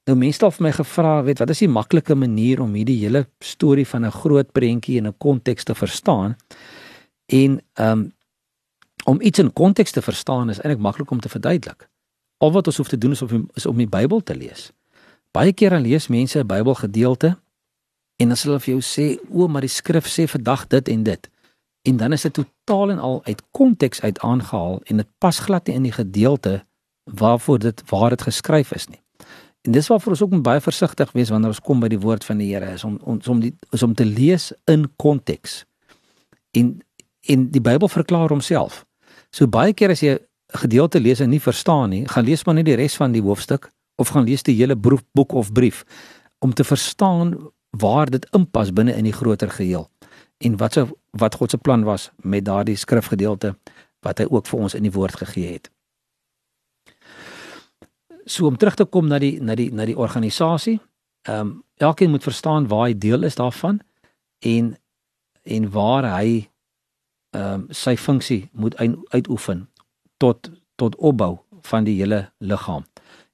Nou 0.08 0.16
mense 0.16 0.40
het 0.40 0.56
vir 0.56 0.64
my 0.64 0.72
gevra, 0.72 1.14
weet 1.26 1.40
wat 1.42 1.52
is 1.52 1.62
die 1.64 1.70
maklike 1.70 2.16
manier 2.16 2.62
om 2.64 2.76
hierdie 2.78 3.00
hele 3.02 3.26
storie 3.44 3.87
van 3.87 4.06
'n 4.06 4.18
groot 4.20 4.52
prentjie 4.52 4.98
in 4.98 5.06
'n 5.06 5.18
konteks 5.18 5.64
te 5.64 5.75
verstaan? 5.75 6.37
En 7.26 7.60
ehm 7.75 7.98
um, 7.98 8.12
om 9.08 9.20
iets 9.20 9.38
in 9.38 9.52
konteks 9.52 9.94
te 9.96 10.02
verstaan 10.02 10.50
is 10.52 10.60
eintlik 10.60 10.82
maklik 10.84 11.10
om 11.10 11.20
te 11.20 11.28
verduidelik. 11.32 11.88
Al 12.38 12.52
wat 12.52 12.66
ons 12.66 12.76
hoef 12.76 12.88
te 12.88 12.98
doen 12.98 13.16
is 13.16 13.22
om 13.22 13.48
is 13.54 13.66
om 13.66 13.76
die 13.76 13.88
Bybel 13.88 14.20
te 14.22 14.36
lees. 14.36 14.70
Baie 15.32 15.52
keer 15.52 15.70
dan 15.70 15.82
lees 15.82 16.08
mense 16.08 16.38
'n 16.38 16.46
Bybelgedeelte 16.46 17.36
en 18.16 18.28
dan 18.28 18.36
sê 18.36 18.44
hulle 18.48 18.60
vir 18.60 18.74
jou 18.74 18.82
sê, 18.82 19.18
"O, 19.30 19.48
maar 19.48 19.60
die 19.60 19.70
skrif 19.70 20.06
sê 20.06 20.28
vandag 20.28 20.66
dit 20.66 20.88
en 20.88 21.02
dit." 21.02 21.28
en 21.88 21.96
dan 21.96 22.12
is 22.12 22.22
dit 22.22 22.32
totaal 22.32 22.90
en 22.90 22.98
al 22.98 23.20
uit 23.24 23.42
konteks 23.50 24.00
uit 24.00 24.18
aangehaal 24.18 24.80
en 24.84 24.96
dit 24.96 25.08
pas 25.18 25.38
glad 25.38 25.66
nie 25.66 25.76
in 25.76 25.82
die 25.82 25.92
gedeelte 25.92 26.64
waarvoor 27.04 27.58
dit 27.58 27.82
waar 27.90 28.10
dit 28.10 28.22
geskryf 28.22 28.72
is 28.72 28.88
nie. 28.88 29.00
En 29.62 29.72
dis 29.72 29.86
waarvoor 29.86 30.12
ons 30.12 30.22
ook 30.22 30.42
baie 30.42 30.60
versigtig 30.60 31.12
wees 31.12 31.28
wanneer 31.28 31.54
ons 31.54 31.60
kom 31.60 31.80
by 31.80 31.88
die 31.88 32.00
woord 32.00 32.24
van 32.24 32.38
die 32.38 32.50
Here 32.52 32.72
is 32.72 32.84
om 32.84 32.98
ons 33.02 33.28
om 33.28 33.40
die 33.40 33.54
is 33.72 33.82
om 33.82 33.94
te 33.94 34.04
lees 34.04 34.52
in 34.64 34.88
konteks. 34.96 35.64
En 36.50 36.78
en 37.28 37.50
die 37.50 37.60
Bybel 37.60 37.88
verklaar 37.88 38.28
homself. 38.28 38.84
So 39.30 39.47
baie 39.47 39.75
keer 39.76 39.92
as 39.92 40.02
jy 40.02 40.18
gedeelte 40.58 41.00
lees 41.00 41.20
en 41.20 41.30
nie 41.30 41.42
verstaan 41.42 41.90
nie, 41.92 42.04
gaan 42.08 42.25
lees 42.25 42.44
maar 42.47 42.56
net 42.56 42.68
die 42.68 42.78
res 42.78 42.97
van 42.97 43.12
die 43.12 43.23
hoofstuk 43.23 43.70
of 44.00 44.14
gaan 44.14 44.25
lees 44.25 44.42
die 44.47 44.56
hele 44.56 44.76
boek 44.76 45.32
of 45.32 45.52
brief 45.52 45.85
om 46.38 46.54
te 46.54 46.64
verstaan 46.64 47.35
waar 47.76 48.11
dit 48.11 48.25
inpas 48.32 48.73
binne 48.73 48.94
in 48.97 49.04
die 49.04 49.12
groter 49.12 49.50
geheel 49.50 49.88
en 50.38 50.56
wat 50.56 50.73
se 50.73 50.87
wat 51.18 51.35
God 51.35 51.50
se 51.50 51.58
plan 51.58 51.85
was 51.85 52.11
met 52.16 52.44
daardie 52.44 52.76
skrifgedeelte 52.76 53.56
wat 54.06 54.18
hy 54.23 54.26
ook 54.30 54.47
vir 54.47 54.61
ons 54.61 54.76
in 54.78 54.87
die 54.87 54.94
woord 54.94 55.16
gegee 55.18 55.52
het. 55.56 55.70
So 58.28 58.47
om 58.47 58.56
terug 58.56 58.76
te 58.78 58.85
kom 58.85 59.08
na 59.08 59.18
die 59.18 59.40
na 59.42 59.56
die 59.58 59.70
na 59.73 59.87
die 59.88 59.99
organisasie. 59.99 60.78
Ehm 61.28 61.40
um, 61.40 61.56
elkeen 61.78 62.11
moet 62.11 62.23
verstaan 62.23 62.68
waar 62.68 62.88
hy 62.88 62.99
deel 62.99 63.23
is 63.23 63.35
daarvan 63.38 63.80
en 64.38 64.76
en 65.42 65.70
waar 65.70 66.06
hy 66.18 66.49
ehm 67.38 67.54
um, 67.54 67.66
sy 67.71 67.97
funksie 67.97 68.49
moet 68.52 68.76
uitoefen 69.14 69.68
tot 70.16 70.50
tot 70.75 70.97
opbou 70.97 71.38
van 71.71 71.85
die 71.85 71.97
hele 72.00 72.30
liggaam. 72.38 72.85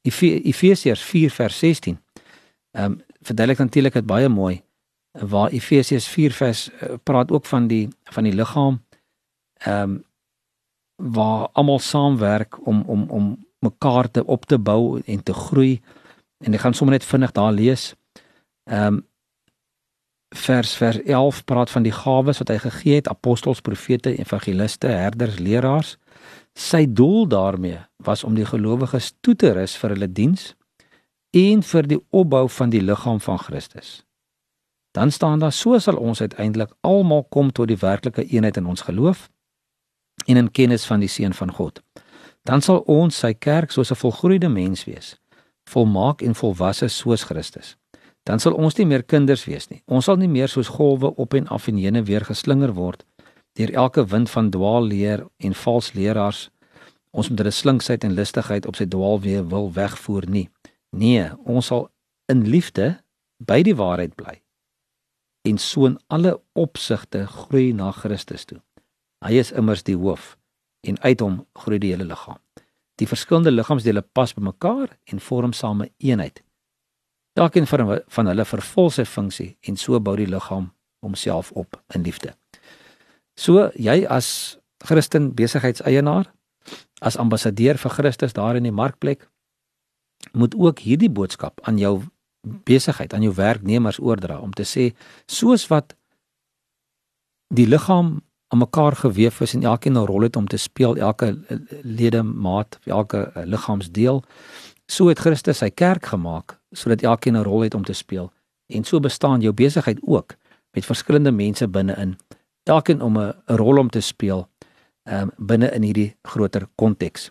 Efesiërs 0.02 1.02
4 1.02 1.30
vers 1.30 1.58
16. 1.58 1.99
Ehm 2.70 2.84
um, 2.84 3.00
verduidelik 3.25 3.58
natuurlik 3.58 3.92
dit 3.92 4.06
baie 4.06 4.28
mooi 4.28 4.62
waar 5.12 5.50
Efesiërs 5.50 6.08
4 6.08 6.32
vers 6.32 6.70
uh, 6.70 6.94
praat 7.02 7.30
ook 7.30 7.46
van 7.46 7.66
die 7.66 7.88
van 8.04 8.25
die 8.25 8.34
liggaam 8.34 8.82
ehm 9.64 9.82
um, 9.82 10.02
waar 10.96 11.49
almal 11.52 11.78
saamwerk 11.78 12.66
om 12.66 12.82
om 12.87 13.11
om 13.11 13.46
mekaar 13.58 14.11
te 14.11 14.25
op 14.25 14.44
te 14.44 14.58
bou 14.58 15.00
en 15.04 15.23
te 15.23 15.32
groei 15.32 15.80
en 16.38 16.54
ek 16.54 16.61
gaan 16.61 16.75
sommer 16.75 16.99
net 16.99 17.04
vinnig 17.04 17.32
daar 17.32 17.52
lees. 17.52 17.94
Ehm 18.64 18.94
um, 18.94 19.06
vers 20.34 20.74
vers 20.76 20.98
11 21.02 21.44
praat 21.44 21.70
van 21.70 21.84
die 21.86 21.94
gawes 21.94 22.40
wat 22.42 22.50
hy 22.50 22.58
gegee 22.58 22.98
het 22.98 23.08
apostels, 23.08 23.60
profete, 23.62 24.16
evangeliste, 24.18 24.90
herders, 24.90 25.38
leraars. 25.38 25.96
Sy 26.54 26.84
doel 26.90 27.28
daarmee 27.30 27.78
was 27.96 28.24
om 28.24 28.34
die 28.34 28.46
gelowiges 28.46 29.12
toe 29.20 29.34
te 29.34 29.52
rus 29.54 29.76
vir 29.78 29.94
hulle 29.94 30.10
diens 30.10 30.54
en 31.34 31.62
vir 31.62 31.88
die 31.90 32.00
opbou 32.10 32.48
van 32.48 32.70
die 32.70 32.82
liggaam 32.82 33.20
van 33.20 33.38
Christus. 33.38 34.02
Dan 34.94 35.10
staan 35.10 35.38
daar 35.38 35.52
so 35.52 35.78
sal 35.78 35.96
ons 35.96 36.20
uiteindelik 36.20 36.74
almal 36.80 37.24
kom 37.24 37.52
tot 37.52 37.68
die 37.68 37.78
werklike 37.78 38.26
eenheid 38.26 38.56
in 38.56 38.66
ons 38.66 38.86
geloof 38.86 39.28
en 40.26 40.36
in 40.36 40.50
kennis 40.50 40.86
van 40.86 41.02
die 41.02 41.10
seun 41.10 41.34
van 41.34 41.50
God. 41.50 41.82
Dan 42.42 42.62
sal 42.62 42.84
ons 42.86 43.18
sy 43.18 43.32
kerk 43.34 43.70
soos 43.70 43.90
'n 43.90 43.98
volgroeide 43.98 44.48
mens 44.48 44.84
wees, 44.84 45.16
volmaak 45.64 46.22
en 46.22 46.34
volwasse 46.34 46.88
soos 46.88 47.22
Christus. 47.22 47.76
Dan 48.24 48.40
sal 48.40 48.56
ons 48.56 48.76
nie 48.78 48.86
meer 48.88 49.04
kinders 49.04 49.44
wees 49.44 49.68
nie. 49.68 49.82
Ons 49.86 50.08
sal 50.08 50.16
nie 50.16 50.28
meer 50.28 50.48
soos 50.48 50.72
golwe 50.72 51.12
op 51.20 51.34
en 51.36 51.48
af 51.52 51.68
en 51.68 51.76
heen 51.76 51.96
en 52.00 52.06
weer 52.08 52.24
geslinger 52.24 52.72
word 52.76 53.04
deur 53.54 53.70
elke 53.70 54.02
wind 54.10 54.26
van 54.30 54.48
dwaalleer 54.50 55.20
en 55.38 55.52
vals 55.54 55.92
leraars. 55.94 56.48
Ons 57.14 57.28
moet 57.30 57.38
hulle 57.38 57.52
slinksheid 57.54 58.02
en 58.02 58.16
listigheid 58.18 58.66
op 58.66 58.74
sy 58.74 58.88
dwaalweë 58.90 59.44
wil 59.52 59.68
wegvoer 59.76 60.26
nie. 60.26 60.48
Nee, 60.90 61.28
ons 61.46 61.70
sal 61.70 61.86
in 62.26 62.42
liefde 62.50 62.96
by 63.38 63.60
die 63.62 63.76
waarheid 63.78 64.16
bly 64.18 64.40
en 65.44 65.58
so 65.58 65.86
in 65.86 65.98
alle 66.08 66.40
opsigte 66.52 67.26
groei 67.26 67.72
na 67.72 67.90
Christus 67.92 68.46
toe. 68.48 68.60
Hy 69.24 69.36
is 69.40 69.52
immers 69.52 69.84
die 69.84 69.96
hoof 69.96 70.34
en 70.88 71.00
uit 71.04 71.20
hom 71.20 71.42
groei 71.60 71.78
die 71.80 71.92
hele 71.92 72.06
liggaam. 72.08 72.40
Die 73.00 73.08
verskillende 73.08 73.52
liggaamsdele 73.52 74.04
pas 74.16 74.32
by 74.36 74.44
mekaar 74.48 74.96
en 75.12 75.20
vorm 75.20 75.52
saam 75.52 75.82
'n 75.82 75.90
eenheid. 75.98 76.43
Elkeen 77.34 77.66
van 77.66 78.00
van 78.06 78.26
hulle 78.26 78.44
vervul 78.44 78.90
sy 78.90 79.04
funksie 79.04 79.56
en 79.60 79.76
so 79.76 80.00
bou 80.00 80.16
die 80.16 80.30
liggaam 80.30 80.70
homself 81.02 81.52
op 81.52 81.82
in 81.94 82.02
liefde. 82.02 82.34
So 83.34 83.70
jy 83.74 84.04
as 84.06 84.58
Christen 84.84 85.34
besigheidseienaar, 85.34 86.30
as 87.00 87.16
ambassadeur 87.16 87.78
vir 87.78 87.90
Christus 87.90 88.32
daar 88.32 88.56
in 88.56 88.68
die 88.68 88.74
markplek 88.74 89.28
moet 90.32 90.54
ook 90.54 90.78
hierdie 90.78 91.10
boodskap 91.10 91.60
aan 91.68 91.78
jou 91.78 92.02
besigheid 92.68 93.12
aan 93.14 93.24
jou 93.24 93.34
werknemers 93.34 94.00
oordra 94.00 94.38
om 94.40 94.52
te 94.52 94.64
sê 94.68 94.92
soos 95.26 95.66
wat 95.72 95.94
die 97.54 97.66
liggaam 97.68 98.20
aan 98.52 98.60
mekaar 98.60 98.96
gewewe 98.96 99.44
is 99.46 99.54
en 99.54 99.62
elkeen 99.62 99.96
'n 99.98 100.06
rol 100.06 100.22
het 100.22 100.36
om 100.36 100.46
te 100.46 100.56
speel 100.56 100.96
elke 100.96 101.36
ledemaat 101.82 102.78
elke 102.84 103.30
eh, 103.34 103.44
liggaamsdeel 103.44 104.24
so 104.86 105.08
het 105.08 105.18
Christus 105.18 105.58
sy 105.58 105.70
kerk 105.70 106.06
gemaak 106.06 106.58
sodat 106.72 107.02
elkeen 107.02 107.36
'n 107.36 107.44
rol 107.44 107.60
het 107.60 107.74
om 107.74 107.84
te 107.84 107.92
speel 107.92 108.32
en 108.68 108.84
so 108.84 109.00
bestaan 109.00 109.40
jou 109.40 109.52
besigheid 109.52 109.98
ook 110.02 110.34
met 110.72 110.84
verskillende 110.84 111.32
mense 111.32 111.68
binne-in 111.68 112.18
elkeen 112.64 113.02
om 113.02 113.18
'n 113.18 113.34
rol 113.46 113.78
om 113.78 113.90
te 113.90 114.00
speel 114.00 114.48
um, 115.04 115.30
binne 115.36 115.70
in 115.70 115.82
hierdie 115.82 116.16
groter 116.22 116.68
konteks 116.74 117.30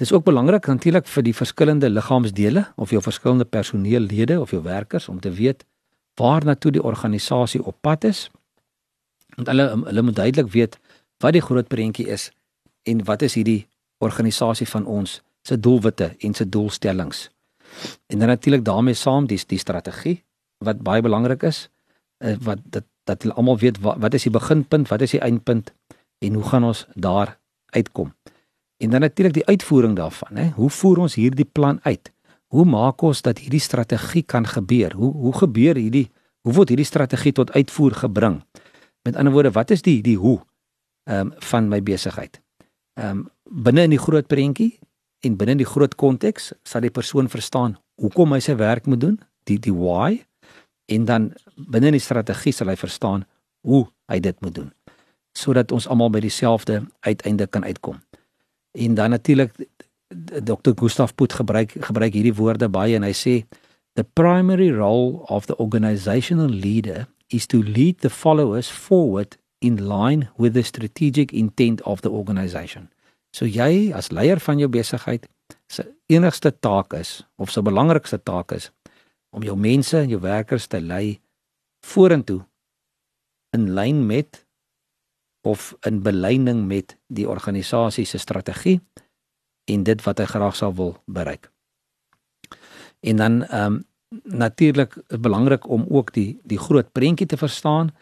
Dit 0.00 0.08
is 0.08 0.16
ook 0.16 0.24
belangrik 0.24 0.66
natuurlik 0.66 1.06
vir 1.06 1.22
die 1.22 1.34
verskillende 1.36 1.90
liggaamsdele 1.90 2.62
of 2.80 2.90
jou 2.90 3.02
verskillende 3.04 3.44
personeellede 3.44 4.40
of 4.40 4.50
jou 4.50 4.62
werkers 4.62 5.08
om 5.08 5.20
te 5.20 5.30
weet 5.30 5.64
waar 6.16 6.44
na 6.44 6.54
toe 6.54 6.72
die 6.72 6.82
organisasie 6.82 7.60
op 7.64 7.76
pad 7.80 8.04
is. 8.04 8.30
Want 9.36 9.52
hulle 9.52 9.66
hulle 9.84 10.02
moet 10.02 10.16
duidelik 10.16 10.48
weet 10.52 10.78
wat 11.20 11.36
die 11.36 11.44
groot 11.44 11.68
prentjie 11.68 12.06
is 12.08 12.30
en 12.88 13.04
wat 13.04 13.22
is 13.22 13.36
hierdie 13.36 13.66
organisasie 13.98 14.68
van 14.68 14.86
ons 14.86 15.20
se 15.42 15.60
doelwitte 15.60 16.14
en 16.18 16.34
se 16.34 16.48
doelstellings. 16.48 17.30
En 18.06 18.18
dan 18.18 18.28
natuurlik 18.28 18.64
daarmee 18.64 18.94
saam 18.94 19.26
die 19.26 19.40
die 19.46 19.58
strategie 19.58 20.24
wat 20.58 20.82
baie 20.82 21.02
belangrik 21.02 21.42
is 21.42 21.68
eh, 22.18 22.36
wat 22.40 22.58
dat 22.64 22.84
dat 23.04 23.22
hulle 23.22 23.34
almal 23.34 23.58
weet 23.58 23.80
wat, 23.80 23.96
wat 23.98 24.14
is 24.14 24.22
die 24.22 24.32
beginpunt, 24.32 24.88
wat 24.88 25.00
is 25.00 25.10
die 25.16 25.20
eindpunt 25.20 25.72
en 26.18 26.34
hoe 26.34 26.44
gaan 26.44 26.64
ons 26.64 26.86
daar 26.94 27.38
uitkom. 27.66 28.12
En 28.76 28.90
dan 28.90 29.00
natuurlik 29.00 29.34
die 29.34 29.46
uitvoering 29.46 29.96
daarvan, 29.96 30.36
hè. 30.36 30.48
Hoe 30.54 30.70
voer 30.70 30.98
ons 30.98 31.14
hierdie 31.14 31.44
plan 31.44 31.80
uit? 31.82 32.12
Hoe 32.46 32.64
maak 32.64 33.02
ons 33.02 33.22
dat 33.22 33.38
hierdie 33.38 33.60
strategie 33.60 34.22
kan 34.22 34.46
gebeur? 34.46 34.92
Hoe 34.92 35.12
hoe 35.12 35.34
gebeur 35.34 35.76
hierdie 35.76 36.10
hoe 36.40 36.52
word 36.52 36.68
hierdie 36.68 36.88
strategie 36.88 37.32
tot 37.32 37.52
uitvoer 37.52 37.94
gebring? 37.94 38.40
Met 39.02 39.16
ander 39.16 39.32
woorde, 39.32 39.50
wat 39.50 39.70
is 39.70 39.82
die 39.82 40.00
die 40.02 40.16
hoe 40.16 40.38
ehm 41.04 41.26
um, 41.26 41.34
van 41.38 41.68
my 41.68 41.82
besigheid? 41.82 42.40
Ehm 42.94 43.18
um, 43.18 43.28
binne 43.44 43.82
in 43.82 43.90
die 43.96 44.02
groot 44.02 44.26
prentjie 44.26 44.78
en 45.20 45.36
binne 45.36 45.56
in 45.56 45.62
die 45.62 45.68
groot 45.68 45.94
konteks 45.94 46.52
sal 46.64 46.84
die 46.84 46.94
persoon 46.94 47.28
verstaan 47.28 47.76
hoekom 48.00 48.32
hy 48.32 48.40
sy 48.40 48.56
werk 48.56 48.86
moet 48.88 49.00
doen, 49.00 49.16
die 49.44 49.58
die 49.60 49.74
why 49.74 50.20
en 50.90 51.04
dan 51.06 51.30
binne 51.54 51.92
in 51.92 51.98
die 51.98 52.04
strategie 52.04 52.54
sal 52.54 52.72
hy 52.72 52.76
verstaan 52.80 53.26
hoe 53.66 53.84
hy 54.10 54.20
dit 54.20 54.36
moet 54.40 54.56
doen 54.56 54.70
sodat 55.38 55.70
ons 55.72 55.86
almal 55.86 56.10
by 56.10 56.20
dieselfde 56.24 56.80
uiteinde 57.06 57.46
kan 57.46 57.62
uitkom. 57.64 58.00
En 58.74 58.94
dan 58.98 59.14
natuurlik 59.14 59.52
Dr. 60.42 60.74
Gustav 60.74 61.14
Put 61.14 61.32
gebruik 61.38 61.76
gebruik 61.78 62.14
hierdie 62.18 62.34
woorde 62.34 62.68
baie 62.68 62.96
en 62.98 63.06
hy 63.06 63.14
sê 63.14 63.34
the 63.94 64.04
primary 64.04 64.70
role 64.74 65.22
of 65.30 65.46
the 65.46 65.56
organizational 65.62 66.50
leader 66.50 67.06
is 67.30 67.46
to 67.46 67.62
lead 67.62 68.00
the 68.02 68.10
followers 68.10 68.70
forward 68.70 69.38
in 69.60 69.78
line 69.86 70.28
with 70.36 70.54
the 70.54 70.62
strategic 70.62 71.32
intent 71.32 71.82
of 71.82 72.00
the 72.00 72.10
organization. 72.10 72.90
So 73.36 73.46
jy 73.46 73.92
as 73.94 74.10
leier 74.10 74.40
van 74.42 74.58
jou 74.58 74.68
besigheid 74.68 75.28
se 75.70 75.86
enigste 76.10 76.50
taak 76.58 76.94
is 76.98 77.20
of 77.36 77.50
se 77.50 77.62
belangrikste 77.62 78.18
taak 78.22 78.52
is 78.52 78.70
om 79.30 79.42
jou 79.46 79.56
mense 79.56 79.96
en 79.98 80.10
jou 80.10 80.20
werkers 80.20 80.66
te 80.66 80.80
lei 80.80 81.20
vorentoe 81.86 82.40
in 83.56 83.70
lyn 83.74 84.06
met 84.06 84.44
of 85.46 85.74
in 85.86 86.02
belyding 86.02 86.66
met 86.66 86.96
die 87.06 87.28
organisasie 87.28 88.04
se 88.04 88.18
strategie 88.18 88.80
en 89.70 89.84
dit 89.86 90.02
wat 90.04 90.18
hy 90.18 90.26
graag 90.28 90.56
sou 90.56 90.72
wil 90.74 90.92
bereik. 91.06 91.50
En 93.00 93.16
dan 93.16 93.42
ehm 93.44 93.72
um, 93.72 93.84
natuurlik 94.24 94.96
belangrik 95.20 95.68
om 95.68 95.84
ook 95.88 96.12
die 96.12 96.40
die 96.42 96.58
groot 96.58 96.92
prentjie 96.92 97.26
te 97.26 97.36
verstaan 97.36 97.94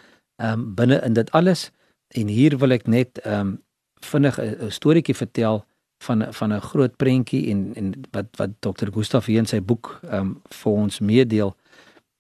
ehm 0.43 0.53
um, 0.53 0.75
binne 0.75 1.01
in 1.05 1.13
dit 1.13 1.31
alles 1.31 1.71
en 2.09 2.27
hier 2.27 2.59
wil 2.59 2.73
ek 2.73 2.87
net 2.87 3.19
ehm 3.19 3.41
um, 3.41 3.57
vinnig 4.01 4.39
'n 4.39 4.71
storieetjie 4.71 5.15
vertel 5.15 5.65
van 5.99 6.33
van 6.33 6.53
'n 6.53 6.61
groot 6.61 6.97
prentjie 6.97 7.51
en 7.51 7.75
en 7.75 7.95
wat 8.11 8.27
wat 8.37 8.51
Dr. 8.61 8.89
Gustaf 8.93 9.27
hier 9.27 9.39
in 9.39 9.47
sy 9.47 9.61
boek 9.61 10.01
ehm 10.03 10.15
um, 10.15 10.43
vir 10.49 10.73
ons 10.73 11.01
meedeel 11.01 11.57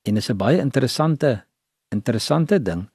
en 0.02 0.16
is 0.16 0.28
'n 0.30 0.37
baie 0.37 0.58
interessante 0.58 1.44
interessante 1.88 2.62
ding 2.62 2.88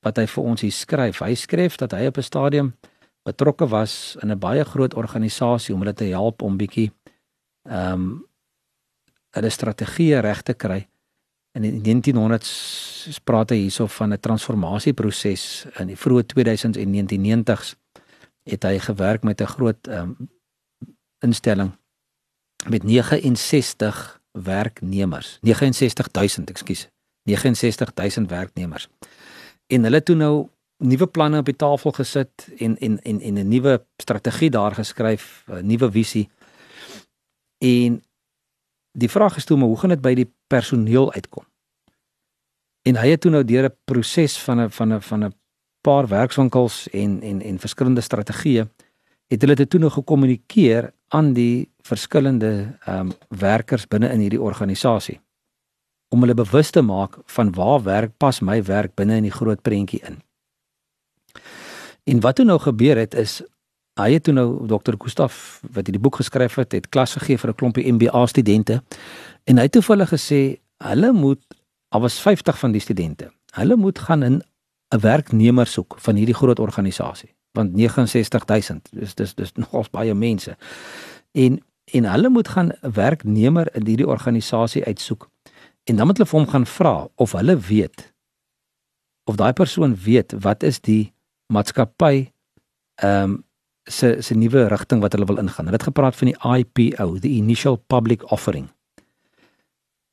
wat 0.00 0.16
hy 0.16 0.26
vir 0.26 0.44
ons 0.44 0.60
hier 0.60 0.72
skryf. 0.72 1.18
Hy 1.18 1.34
skryf 1.34 1.76
dat 1.76 1.92
hy 1.92 2.06
op 2.06 2.16
'n 2.16 2.22
stadium 2.22 2.74
betrokke 3.22 3.68
was 3.68 4.16
in 4.22 4.30
'n 4.30 4.38
baie 4.38 4.64
groot 4.64 4.94
organisasie 4.94 5.74
om 5.74 5.80
hulle 5.80 5.94
te 5.94 6.04
help 6.04 6.42
om 6.42 6.56
bietjie 6.56 6.90
ehm 7.62 7.92
um, 7.92 8.24
'n 9.36 9.50
strategie 9.50 10.20
reg 10.20 10.42
te 10.42 10.54
kry. 10.54 10.88
In 11.54 11.62
die 11.62 11.80
1900s 11.80 13.18
praat 13.24 13.50
hy 13.50 13.56
hierso 13.56 13.86
van 13.86 14.12
'n 14.12 14.20
transformasieproses 14.20 15.66
in 15.78 15.86
die 15.86 15.96
vroeë 15.96 16.24
2000s 16.26 16.78
en 16.78 16.92
1990s 16.92 17.76
het 18.48 18.62
hy 18.62 18.78
gewerk 18.78 19.22
met 19.22 19.40
'n 19.40 19.52
groot 19.54 19.86
um, 19.88 20.30
instelling 21.18 21.72
met 22.68 22.82
69 22.82 24.20
werknemers. 24.32 25.38
69000, 25.40 26.50
ekskuus. 26.50 26.88
69000 27.22 28.30
werknemers 28.30 28.88
en 29.68 29.84
hulle 29.84 30.00
toe 30.02 30.16
nou 30.16 30.34
nuwe 30.78 31.06
planne 31.10 31.42
op 31.42 31.48
die 31.48 31.56
tafel 31.58 31.92
gesit 31.98 32.46
en 32.64 32.76
en 32.78 32.98
en 33.02 33.20
en 33.20 33.38
'n 33.38 33.48
nuwe 33.48 33.84
strategie 33.96 34.50
daar 34.50 34.74
geskryf, 34.74 35.44
'n 35.46 35.66
nuwe 35.66 35.90
visie. 35.90 36.28
En 37.58 38.02
die 38.92 39.10
vraag 39.10 39.36
is 39.36 39.44
toe 39.44 39.56
maar 39.56 39.68
hoe 39.68 39.78
gaan 39.78 39.88
dit 39.90 40.00
by 40.00 40.14
die 40.14 40.32
personeel 40.46 41.12
uitkom? 41.12 41.44
En 42.82 42.96
hy 42.96 43.08
het 43.08 43.20
toe 43.20 43.30
nou 43.30 43.44
deur 43.44 43.64
'n 43.64 43.76
proses 43.84 44.38
van 44.42 44.60
'n 44.60 44.70
van 44.70 44.92
'n 44.94 45.00
van 45.00 45.24
'n 45.24 45.34
paar 45.80 46.08
werkswinkels 46.08 46.88
en 46.92 47.22
en 47.22 47.40
en 47.42 47.58
verskillende 47.58 48.00
strategieë 48.00 48.66
het 49.28 49.42
hulle 49.44 49.54
dit 49.54 49.70
toe 49.70 49.80
nou 49.80 49.90
gekommunikeer 49.90 50.92
aan 51.08 51.32
die 51.32 51.68
verskillende 51.82 52.52
ehm 52.84 53.08
um, 53.08 53.12
werkers 53.28 53.86
binne 53.88 54.08
in 54.12 54.20
hierdie 54.20 54.42
organisasie 54.42 55.20
om 56.08 56.24
hulle 56.24 56.34
bewus 56.34 56.70
te 56.70 56.82
maak 56.82 57.18
van 57.36 57.52
waar 57.52 57.82
werk 57.82 58.16
pas 58.16 58.40
my 58.40 58.62
werk 58.64 58.94
binne 58.96 59.16
in 59.16 59.28
die 59.28 59.34
groot 59.34 59.60
prentjie 59.62 60.00
in. 60.08 60.20
En 62.08 62.20
wat 62.24 62.36
toe 62.36 62.44
nou 62.48 62.58
gebeur 62.58 62.96
het 62.96 63.14
is 63.14 63.42
hy 64.00 64.12
het 64.14 64.24
toe 64.24 64.34
nou 64.34 64.66
Dr. 64.70 64.96
Gustaf 64.98 65.60
wat 65.74 65.88
hierdie 65.88 66.02
boek 66.02 66.20
geskryf 66.20 66.54
het, 66.60 66.72
het 66.72 66.88
klas 66.88 67.16
gegee 67.18 67.38
vir 67.38 67.50
'n 67.50 67.54
klompie 67.54 67.92
MBA 67.92 68.26
studente 68.26 68.82
en 69.44 69.56
hy 69.56 69.62
het 69.62 69.72
toe 69.72 69.82
vir 69.82 69.96
hulle 69.96 70.10
gesê 70.12 70.40
hulle 70.84 71.12
moet 71.12 71.42
al 71.88 72.00
was 72.00 72.20
50 72.20 72.58
van 72.58 72.72
die 72.72 72.80
studente. 72.80 73.30
Hulle 73.52 73.76
moet 73.76 73.98
gaan 73.98 74.22
in 74.22 74.42
'n 74.94 75.00
werknemer 75.00 75.66
soek 75.66 75.96
van 75.98 76.16
hierdie 76.16 76.34
groot 76.34 76.58
organisasie 76.58 77.34
want 77.52 77.72
69000 77.74 78.88
dis 78.92 79.14
dis 79.14 79.34
dis 79.34 79.52
nogals 79.52 79.90
baie 79.90 80.14
mense. 80.14 80.56
En 81.32 81.62
en 81.84 82.04
hulle 82.04 82.28
moet 82.28 82.48
gaan 82.48 82.72
'n 82.82 82.92
werknemer 82.92 83.74
in 83.74 83.86
hierdie 83.86 84.06
organisasie 84.06 84.84
uitsoek 84.84 85.28
En 85.88 85.96
dan 85.96 86.06
moet 86.06 86.16
hulle 86.16 86.28
vir 86.28 86.38
hom 86.38 86.48
gaan 86.48 86.66
vra 86.66 86.94
of 87.14 87.32
hulle 87.32 87.56
weet 87.56 88.12
of 89.24 89.36
daai 89.36 89.52
persoon 89.52 89.96
weet 90.04 90.34
wat 90.44 90.62
is 90.62 90.80
die 90.84 91.12
maatskappy 91.52 92.28
ehm 92.94 93.22
um, 93.22 93.44
se 93.88 94.08
se 94.20 94.34
nuwe 94.36 94.66
rigting 94.68 95.00
wat 95.00 95.12
hulle 95.12 95.24
wil 95.24 95.38
ingaan. 95.40 95.64
Hulle 95.64 95.76
het 95.76 95.86
gepraat 95.88 96.16
van 96.16 96.28
die 96.28 96.36
IPO, 96.58 97.18
the 97.18 97.28
initial 97.28 97.76
public 97.76 98.30
offering. 98.32 98.68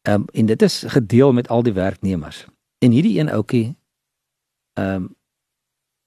Ehm 0.08 0.22
um, 0.22 0.26
en 0.32 0.46
dit 0.46 0.62
is 0.62 0.84
gedeel 0.88 1.34
met 1.34 1.48
al 1.48 1.64
die 1.64 1.74
werknemers. 1.74 2.46
En 2.80 2.92
hierdie 2.92 3.20
een 3.20 3.32
ouetjie 3.32 3.76
ehm 4.76 4.96
um, 4.96 5.16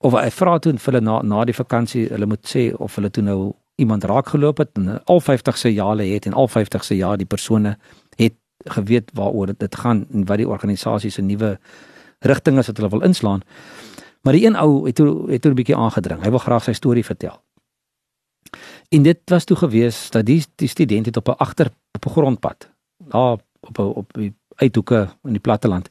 of 0.01 0.15
hy 0.15 0.29
vra 0.31 0.59
toe 0.59 0.77
hulle 0.79 1.01
na 1.01 1.23
na 1.23 1.45
die 1.45 1.55
vakansie, 1.55 2.07
hulle 2.09 2.27
moet 2.27 2.47
sê 2.47 2.69
of 2.79 2.95
hulle 2.95 3.11
toe 3.11 3.23
nou 3.23 3.55
iemand 3.79 4.05
raak 4.05 4.29
geloop 4.29 4.59
het 4.59 4.79
en 4.79 5.01
al 5.05 5.21
50 5.21 5.59
se 5.59 5.73
jare 5.75 6.05
het 6.07 6.27
en 6.27 6.35
al 6.35 6.49
50 6.49 6.85
se 6.85 6.97
jaar 6.97 7.17
die 7.19 7.27
persone 7.27 7.77
het 8.17 8.35
geweet 8.67 9.11
waaroor 9.15 9.55
dit 9.59 9.75
gaan 9.75 10.07
en 10.13 10.25
wat 10.27 10.39
die 10.39 10.49
organisasie 10.49 11.11
se 11.11 11.23
nuwe 11.23 11.59
rigting 12.27 12.59
is 12.59 12.67
wat 12.67 12.77
hulle 12.77 12.91
wil 12.91 13.07
inslaan. 13.07 13.43
Maar 14.23 14.33
die 14.33 14.47
een 14.47 14.57
ou 14.57 14.87
het 14.87 14.95
toe 14.95 15.31
het 15.31 15.43
toe 15.43 15.51
'n 15.51 15.55
bietjie 15.55 15.77
aangedring. 15.77 16.23
Hy 16.23 16.31
wil 16.31 16.39
graag 16.39 16.65
sy 16.65 16.73
storie 16.73 17.05
vertel. 17.05 17.43
En 18.89 19.03
dit 19.03 19.19
was 19.25 19.45
toe 19.45 19.57
gewees 19.57 20.11
dat 20.11 20.27
die 20.27 20.45
die 20.57 20.69
student 20.69 21.07
het 21.07 21.17
op 21.17 21.29
'n 21.29 21.39
agter 21.39 21.71
op 21.93 22.07
'n 22.07 22.11
grondpad, 22.11 22.71
daar 22.97 23.33
op 23.33 23.43
op 23.61 23.79
op 23.97 24.13
die 24.13 24.35
uithoeke 24.55 25.09
in 25.25 25.33
die 25.33 25.41
platteland, 25.41 25.89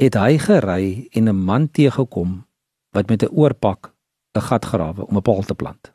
het 0.00 0.16
hy 0.16 0.38
gery 0.38 1.08
en 1.12 1.28
'n 1.28 1.44
man 1.44 1.70
teëgekom 1.70 2.46
wat 2.96 3.08
met 3.08 3.22
'n 3.22 3.34
oorpak 3.34 3.92
'n 4.34 4.40
gat 4.40 4.64
grawe 4.64 5.06
om 5.06 5.16
'n 5.16 5.22
paal 5.22 5.42
te 5.42 5.54
plant. 5.54 5.92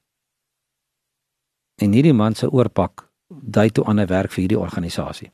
En 1.81 1.91
hierdie 1.91 2.13
man 2.13 2.35
se 2.35 2.51
oorpak 2.51 3.09
dui 3.27 3.69
toe 3.69 3.85
aan 3.85 4.00
'n 4.00 4.07
werk 4.07 4.31
vir 4.31 4.41
hierdie 4.41 4.59
organisasie. 4.59 5.31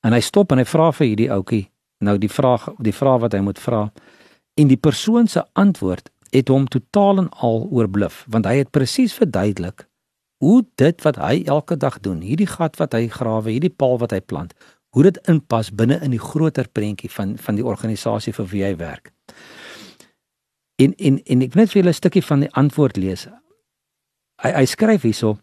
En 0.00 0.12
hy 0.12 0.20
stop 0.20 0.52
en 0.52 0.58
hy 0.58 0.64
vra 0.64 0.92
vir 0.92 1.06
hierdie 1.06 1.30
ouetjie 1.30 1.70
nou 2.00 2.16
die 2.18 2.30
vraag 2.30 2.68
die 2.78 2.94
vraag 2.94 3.20
wat 3.20 3.36
hy 3.36 3.42
moet 3.44 3.60
vra 3.60 3.84
en 4.60 4.68
die 4.68 4.80
persoon 4.80 5.28
se 5.28 5.44
antwoord 5.52 6.10
het 6.30 6.48
hom 6.48 6.66
totaal 6.68 7.24
en 7.24 7.28
al 7.44 7.66
oorbluf 7.70 8.24
want 8.28 8.48
hy 8.48 8.60
het 8.62 8.70
presies 8.70 9.14
verduidelik 9.14 9.86
hoe 10.40 10.64
dit 10.80 11.02
wat 11.04 11.20
hy 11.20 11.42
elke 11.44 11.76
dag 11.76 12.00
doen 12.00 12.22
hierdie 12.24 12.48
gat 12.48 12.78
wat 12.80 12.96
hy 12.96 13.06
grawe 13.12 13.52
hierdie 13.52 13.72
paal 13.82 13.98
wat 14.00 14.14
hy 14.16 14.20
plant 14.20 14.54
hoe 14.90 15.02
dit 15.02 15.18
inpas 15.30 15.70
binne 15.70 16.00
in 16.02 16.10
die 16.10 16.22
groter 16.22 16.68
prentjie 16.68 17.10
van 17.10 17.36
van 17.38 17.58
die 17.58 17.66
organisasie 17.66 18.34
vir 18.34 18.48
wie 18.52 18.64
hy 18.64 18.74
werk. 18.76 19.12
En 20.82 20.94
en 20.96 21.20
en 21.24 21.42
ek 21.46 21.54
net 21.54 21.70
vir 21.70 21.82
julle 21.82 21.94
'n 21.94 22.00
stukkie 22.00 22.24
van 22.24 22.40
die 22.40 22.52
antwoord 22.52 22.96
lees. 22.96 23.28
Hy 24.42 24.50
hy 24.50 24.64
skryf 24.66 25.02
hierso 25.02 25.38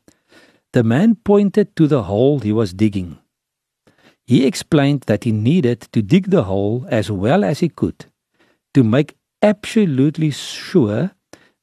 the 0.71 0.83
man 0.83 1.15
pointed 1.15 1.75
to 1.75 1.87
the 1.87 2.03
hole 2.09 2.39
he 2.39 2.51
was 2.51 2.73
digging. 2.73 3.17
He 4.27 4.45
explained 4.45 5.05
that 5.07 5.23
he 5.23 5.31
needed 5.31 5.87
to 5.91 6.01
dig 6.01 6.29
the 6.29 6.43
hole 6.43 6.85
as 6.89 7.09
well 7.09 7.43
as 7.43 7.59
he 7.59 7.69
could 7.69 8.11
to 8.73 8.83
make 8.83 9.15
absolutely 9.41 10.31
sure 10.31 11.11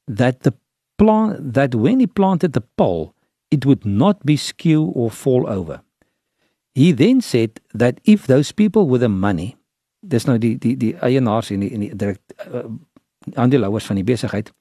that 0.07 0.41
the 0.41 0.53
plant 0.97 1.53
that 1.53 1.75
when 1.75 1.99
he 1.99 2.07
planted 2.07 2.53
the 2.53 2.63
pole 2.77 3.13
it 3.51 3.65
would 3.65 3.85
not 3.85 4.25
be 4.25 4.37
skew 4.37 4.91
or 4.95 5.11
fall 5.11 5.47
over. 5.47 5.81
He 6.75 6.91
then 6.91 7.21
said 7.21 7.61
that 7.73 7.99
if 8.03 8.27
those 8.27 8.51
people 8.51 8.87
with 8.87 9.01
the 9.01 9.09
money 9.09 9.55
dis 10.05 10.27
nou 10.27 10.37
die 10.37 10.53
die 10.61 10.75
die 10.77 10.93
eienaars 11.01 11.49
en 11.49 11.63
die 11.63 11.71
en 11.73 11.81
die 11.81 11.93
direk 11.97 12.19
uh, 12.45 12.67
aandeelhouers 13.41 13.87
van 13.89 13.97
die 13.97 14.05
besigheid 14.05 14.51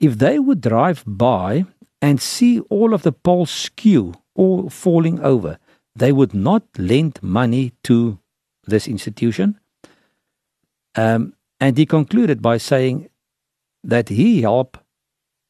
if 0.00 0.16
they 0.18 0.40
would 0.40 0.64
drive 0.64 1.04
by 1.06 1.62
and 2.02 2.18
see 2.24 2.58
all 2.74 2.96
of 2.96 3.04
the 3.04 3.12
poles 3.12 3.52
skew 3.52 4.16
or 4.34 4.70
falling 4.70 5.20
over 5.20 5.60
they 5.94 6.12
would 6.12 6.34
not 6.34 6.62
lend 6.78 7.22
money 7.22 7.72
to 7.82 8.18
this 8.66 8.88
institution. 8.88 9.58
Um, 10.96 11.34
and 11.60 11.76
he 11.76 11.86
concluded 11.86 12.40
by 12.40 12.56
saying 12.56 13.10
that 13.84 14.08
he 14.08 14.42
helped 14.42 14.78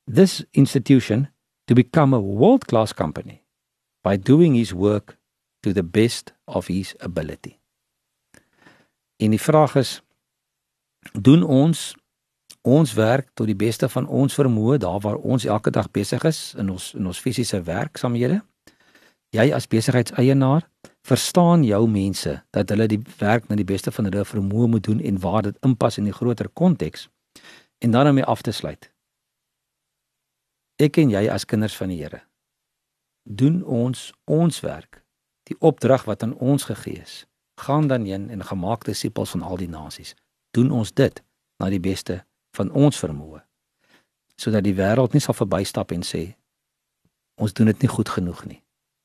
this 0.06 0.44
institution 0.54 1.28
to 1.68 1.74
become 1.74 2.12
a 2.12 2.20
world 2.20 2.66
class 2.66 2.92
company 2.92 3.44
by 4.02 4.16
doing 4.16 4.54
his 4.54 4.74
work 4.74 5.16
to 5.60 5.72
the 5.72 5.84
best 5.84 6.34
of 6.44 6.66
his 6.66 6.94
ability. 6.98 7.58
En 9.16 9.30
die 9.30 9.40
vraag 9.40 9.74
is 9.76 10.00
doen 11.12 11.42
ons 11.42 11.94
ons 12.62 12.92
werk 12.92 13.30
tot 13.34 13.46
die 13.46 13.56
beste 13.56 13.88
van 13.88 14.06
ons 14.06 14.34
vermoë 14.36 14.76
daar 14.78 15.00
waar 15.00 15.16
ons 15.16 15.44
elke 15.44 15.70
dag 15.70 15.90
besig 15.90 16.24
is 16.28 16.54
in 16.58 16.70
ons 16.70 16.92
in 16.94 17.06
ons 17.06 17.20
fisiese 17.20 17.62
werksamehede? 17.64 18.42
jy 19.34 19.50
as 19.54 19.68
besigheidseienaar 19.70 20.66
verstaan 21.06 21.62
jou 21.64 21.84
mense 21.88 22.32
dat 22.54 22.70
hulle 22.72 22.88
die 22.90 23.00
werk 23.20 23.48
na 23.48 23.56
die 23.58 23.66
beste 23.66 23.92
van 23.94 24.08
hulle 24.08 24.26
vermoë 24.26 24.70
moet 24.74 24.86
doen 24.86 25.00
en 25.00 25.20
waar 25.22 25.44
dit 25.46 25.58
inpas 25.66 25.98
in 26.00 26.08
die 26.10 26.16
groter 26.16 26.50
konteks 26.60 27.08
en 27.78 27.94
dan 27.94 28.10
om 28.10 28.18
mee 28.18 28.26
af 28.26 28.42
te 28.42 28.52
sluit. 28.52 28.90
Ek 30.80 30.98
en 31.00 31.12
jy 31.12 31.28
as 31.30 31.46
kinders 31.46 31.76
van 31.76 31.92
die 31.92 32.00
Here 32.02 32.24
doen 33.24 33.60
ons 33.62 34.10
ons 34.24 34.62
werk, 34.64 35.04
die 35.50 35.58
opdrag 35.58 36.06
wat 36.06 36.22
aan 36.22 36.36
ons 36.38 36.68
gegee 36.70 37.02
is. 37.02 37.24
Gaan 37.60 37.90
dan 37.90 38.06
heen 38.06 38.30
en 38.30 38.44
gemaak 38.46 38.86
disippels 38.86 39.34
van 39.34 39.42
al 39.42 39.58
die 39.60 39.68
nasies. 39.68 40.14
Doen 40.56 40.70
ons 40.70 40.92
dit 40.94 41.22
na 41.60 41.68
die 41.70 41.82
beste 41.82 42.22
van 42.56 42.70
ons 42.70 42.98
vermoë 42.98 43.44
sodat 44.40 44.64
die 44.64 44.72
wêreld 44.72 45.12
nie 45.12 45.20
sal 45.20 45.36
verbystap 45.36 45.90
en 45.92 46.00
sê 46.00 46.22
ons 47.36 47.52
doen 47.52 47.68
dit 47.68 47.82
nie 47.84 47.90
goed 47.92 48.08
genoeg 48.08 48.38
nie. 48.48 48.62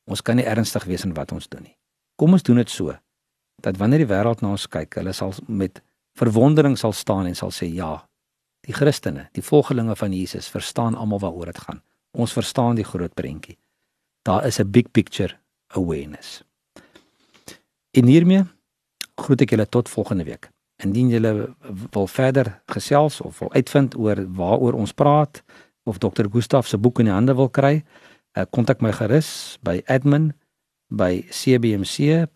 Ons 0.08 0.22
kan 0.24 0.40
nie 0.40 0.46
ernstig 0.48 0.86
wees 0.88 1.04
in 1.04 1.12
wat 1.18 1.34
ons 1.36 1.50
doen 1.52 1.66
nie. 1.66 1.74
Kom 2.16 2.38
ons 2.38 2.46
doen 2.48 2.62
dit 2.62 2.72
so 2.72 2.96
dat 3.60 3.76
wanneer 3.82 4.06
die 4.06 4.08
wêreld 4.08 4.40
na 4.40 4.54
ons 4.56 4.68
kyk, 4.72 4.96
hulle 4.96 5.12
sal 5.12 5.34
met 5.52 5.82
verwondering 6.16 6.78
sal 6.80 6.96
staan 6.96 7.28
en 7.28 7.36
sal 7.36 7.52
sê 7.52 7.68
ja, 7.68 8.06
die 8.64 8.76
Christene, 8.76 9.28
die 9.36 9.44
volgelinge 9.44 9.98
van 10.00 10.16
Jesus 10.16 10.48
verstaan 10.48 10.96
almal 10.96 11.20
waaroor 11.20 11.52
dit 11.52 11.60
gaan. 11.68 11.84
Ons 12.16 12.32
verstaan 12.32 12.80
die 12.80 12.88
groot 12.88 13.12
prentjie. 13.12 13.58
Daar 14.24 14.48
is 14.48 14.60
'n 14.60 14.72
big 14.72 14.92
picture 14.92 15.36
awareness. 15.76 16.42
En 17.96 18.06
hiermee 18.12 18.44
groet 19.16 19.42
ek 19.46 19.50
julle 19.56 19.68
tot 19.70 19.90
volgende 19.90 20.24
week. 20.28 20.50
Indien 20.84 21.10
julle 21.10 21.56
wil 21.92 22.08
verder 22.08 22.62
gesels 22.72 23.22
of 23.22 23.40
wil 23.40 23.54
uitvind 23.54 23.96
oor 23.96 24.26
waaroor 24.36 24.74
ons 24.74 24.94
praat 24.94 25.44
of 25.84 25.98
Dr. 25.98 26.26
Gustaf 26.32 26.68
se 26.68 26.78
boek 26.78 27.00
in 27.00 27.06
die 27.06 27.14
hande 27.14 27.36
wil 27.38 27.50
kry, 27.50 27.84
uh, 28.36 28.44
kontak 28.50 28.82
my 28.82 28.92
gerus 28.92 29.58
by 29.64 29.82
admin 29.86 30.34
by 30.90 31.24
cbmc.co.za. 31.30 32.36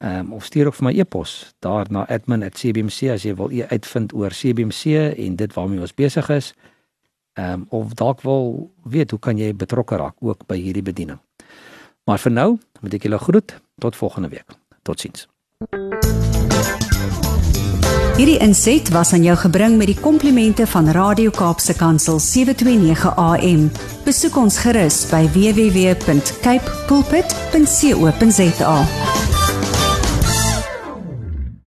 Ehm 0.00 0.16
um, 0.16 0.32
of 0.32 0.44
stuur 0.48 0.66
ook 0.66 0.74
vir 0.74 0.84
my 0.86 0.94
e-pos 0.96 1.54
daar 1.60 1.86
na 1.92 2.06
admin@cbmc 2.08 3.10
as 3.12 3.22
jy 3.22 3.34
wil 3.36 3.50
uitvind 3.68 4.12
oor 4.16 4.32
CBMC 4.32 4.84
en 5.16 5.36
dit 5.36 5.54
waarmee 5.54 5.80
ons 5.80 5.94
besig 5.94 6.28
is. 6.28 6.54
Ehm 7.38 7.52
um, 7.52 7.66
of 7.68 7.94
dalk 7.94 8.20
wil 8.20 8.70
weet 8.82 9.10
hoe 9.10 9.18
kan 9.18 9.38
jy 9.38 9.54
betrokke 9.54 9.96
raak 9.96 10.16
ook 10.18 10.46
by 10.46 10.58
hierdie 10.58 10.82
bediening. 10.82 11.18
Maar 12.04 12.18
vir 12.18 12.32
nou, 12.32 12.58
moet 12.80 12.94
ek 12.94 13.02
julle 13.06 13.18
groet 13.18 13.60
tot 13.78 13.96
volgende 13.96 14.28
week. 14.28 14.56
Totsiens. 14.82 15.28
Hierdie 18.20 18.40
inset 18.44 18.90
was 18.92 19.12
aan 19.16 19.22
jou 19.24 19.36
gebring 19.38 19.78
met 19.80 19.86
die 19.88 19.96
komplimente 19.96 20.66
van 20.68 20.90
Radio 20.92 21.30
Kaapse 21.32 21.72
Kansel 21.72 22.18
729 22.20 23.14
AM. 23.16 23.70
Besoek 24.04 24.36
ons 24.36 24.58
gerus 24.60 25.06
by 25.08 25.24
www.cape 25.32 26.76
pulpit.co.za. 26.90 28.76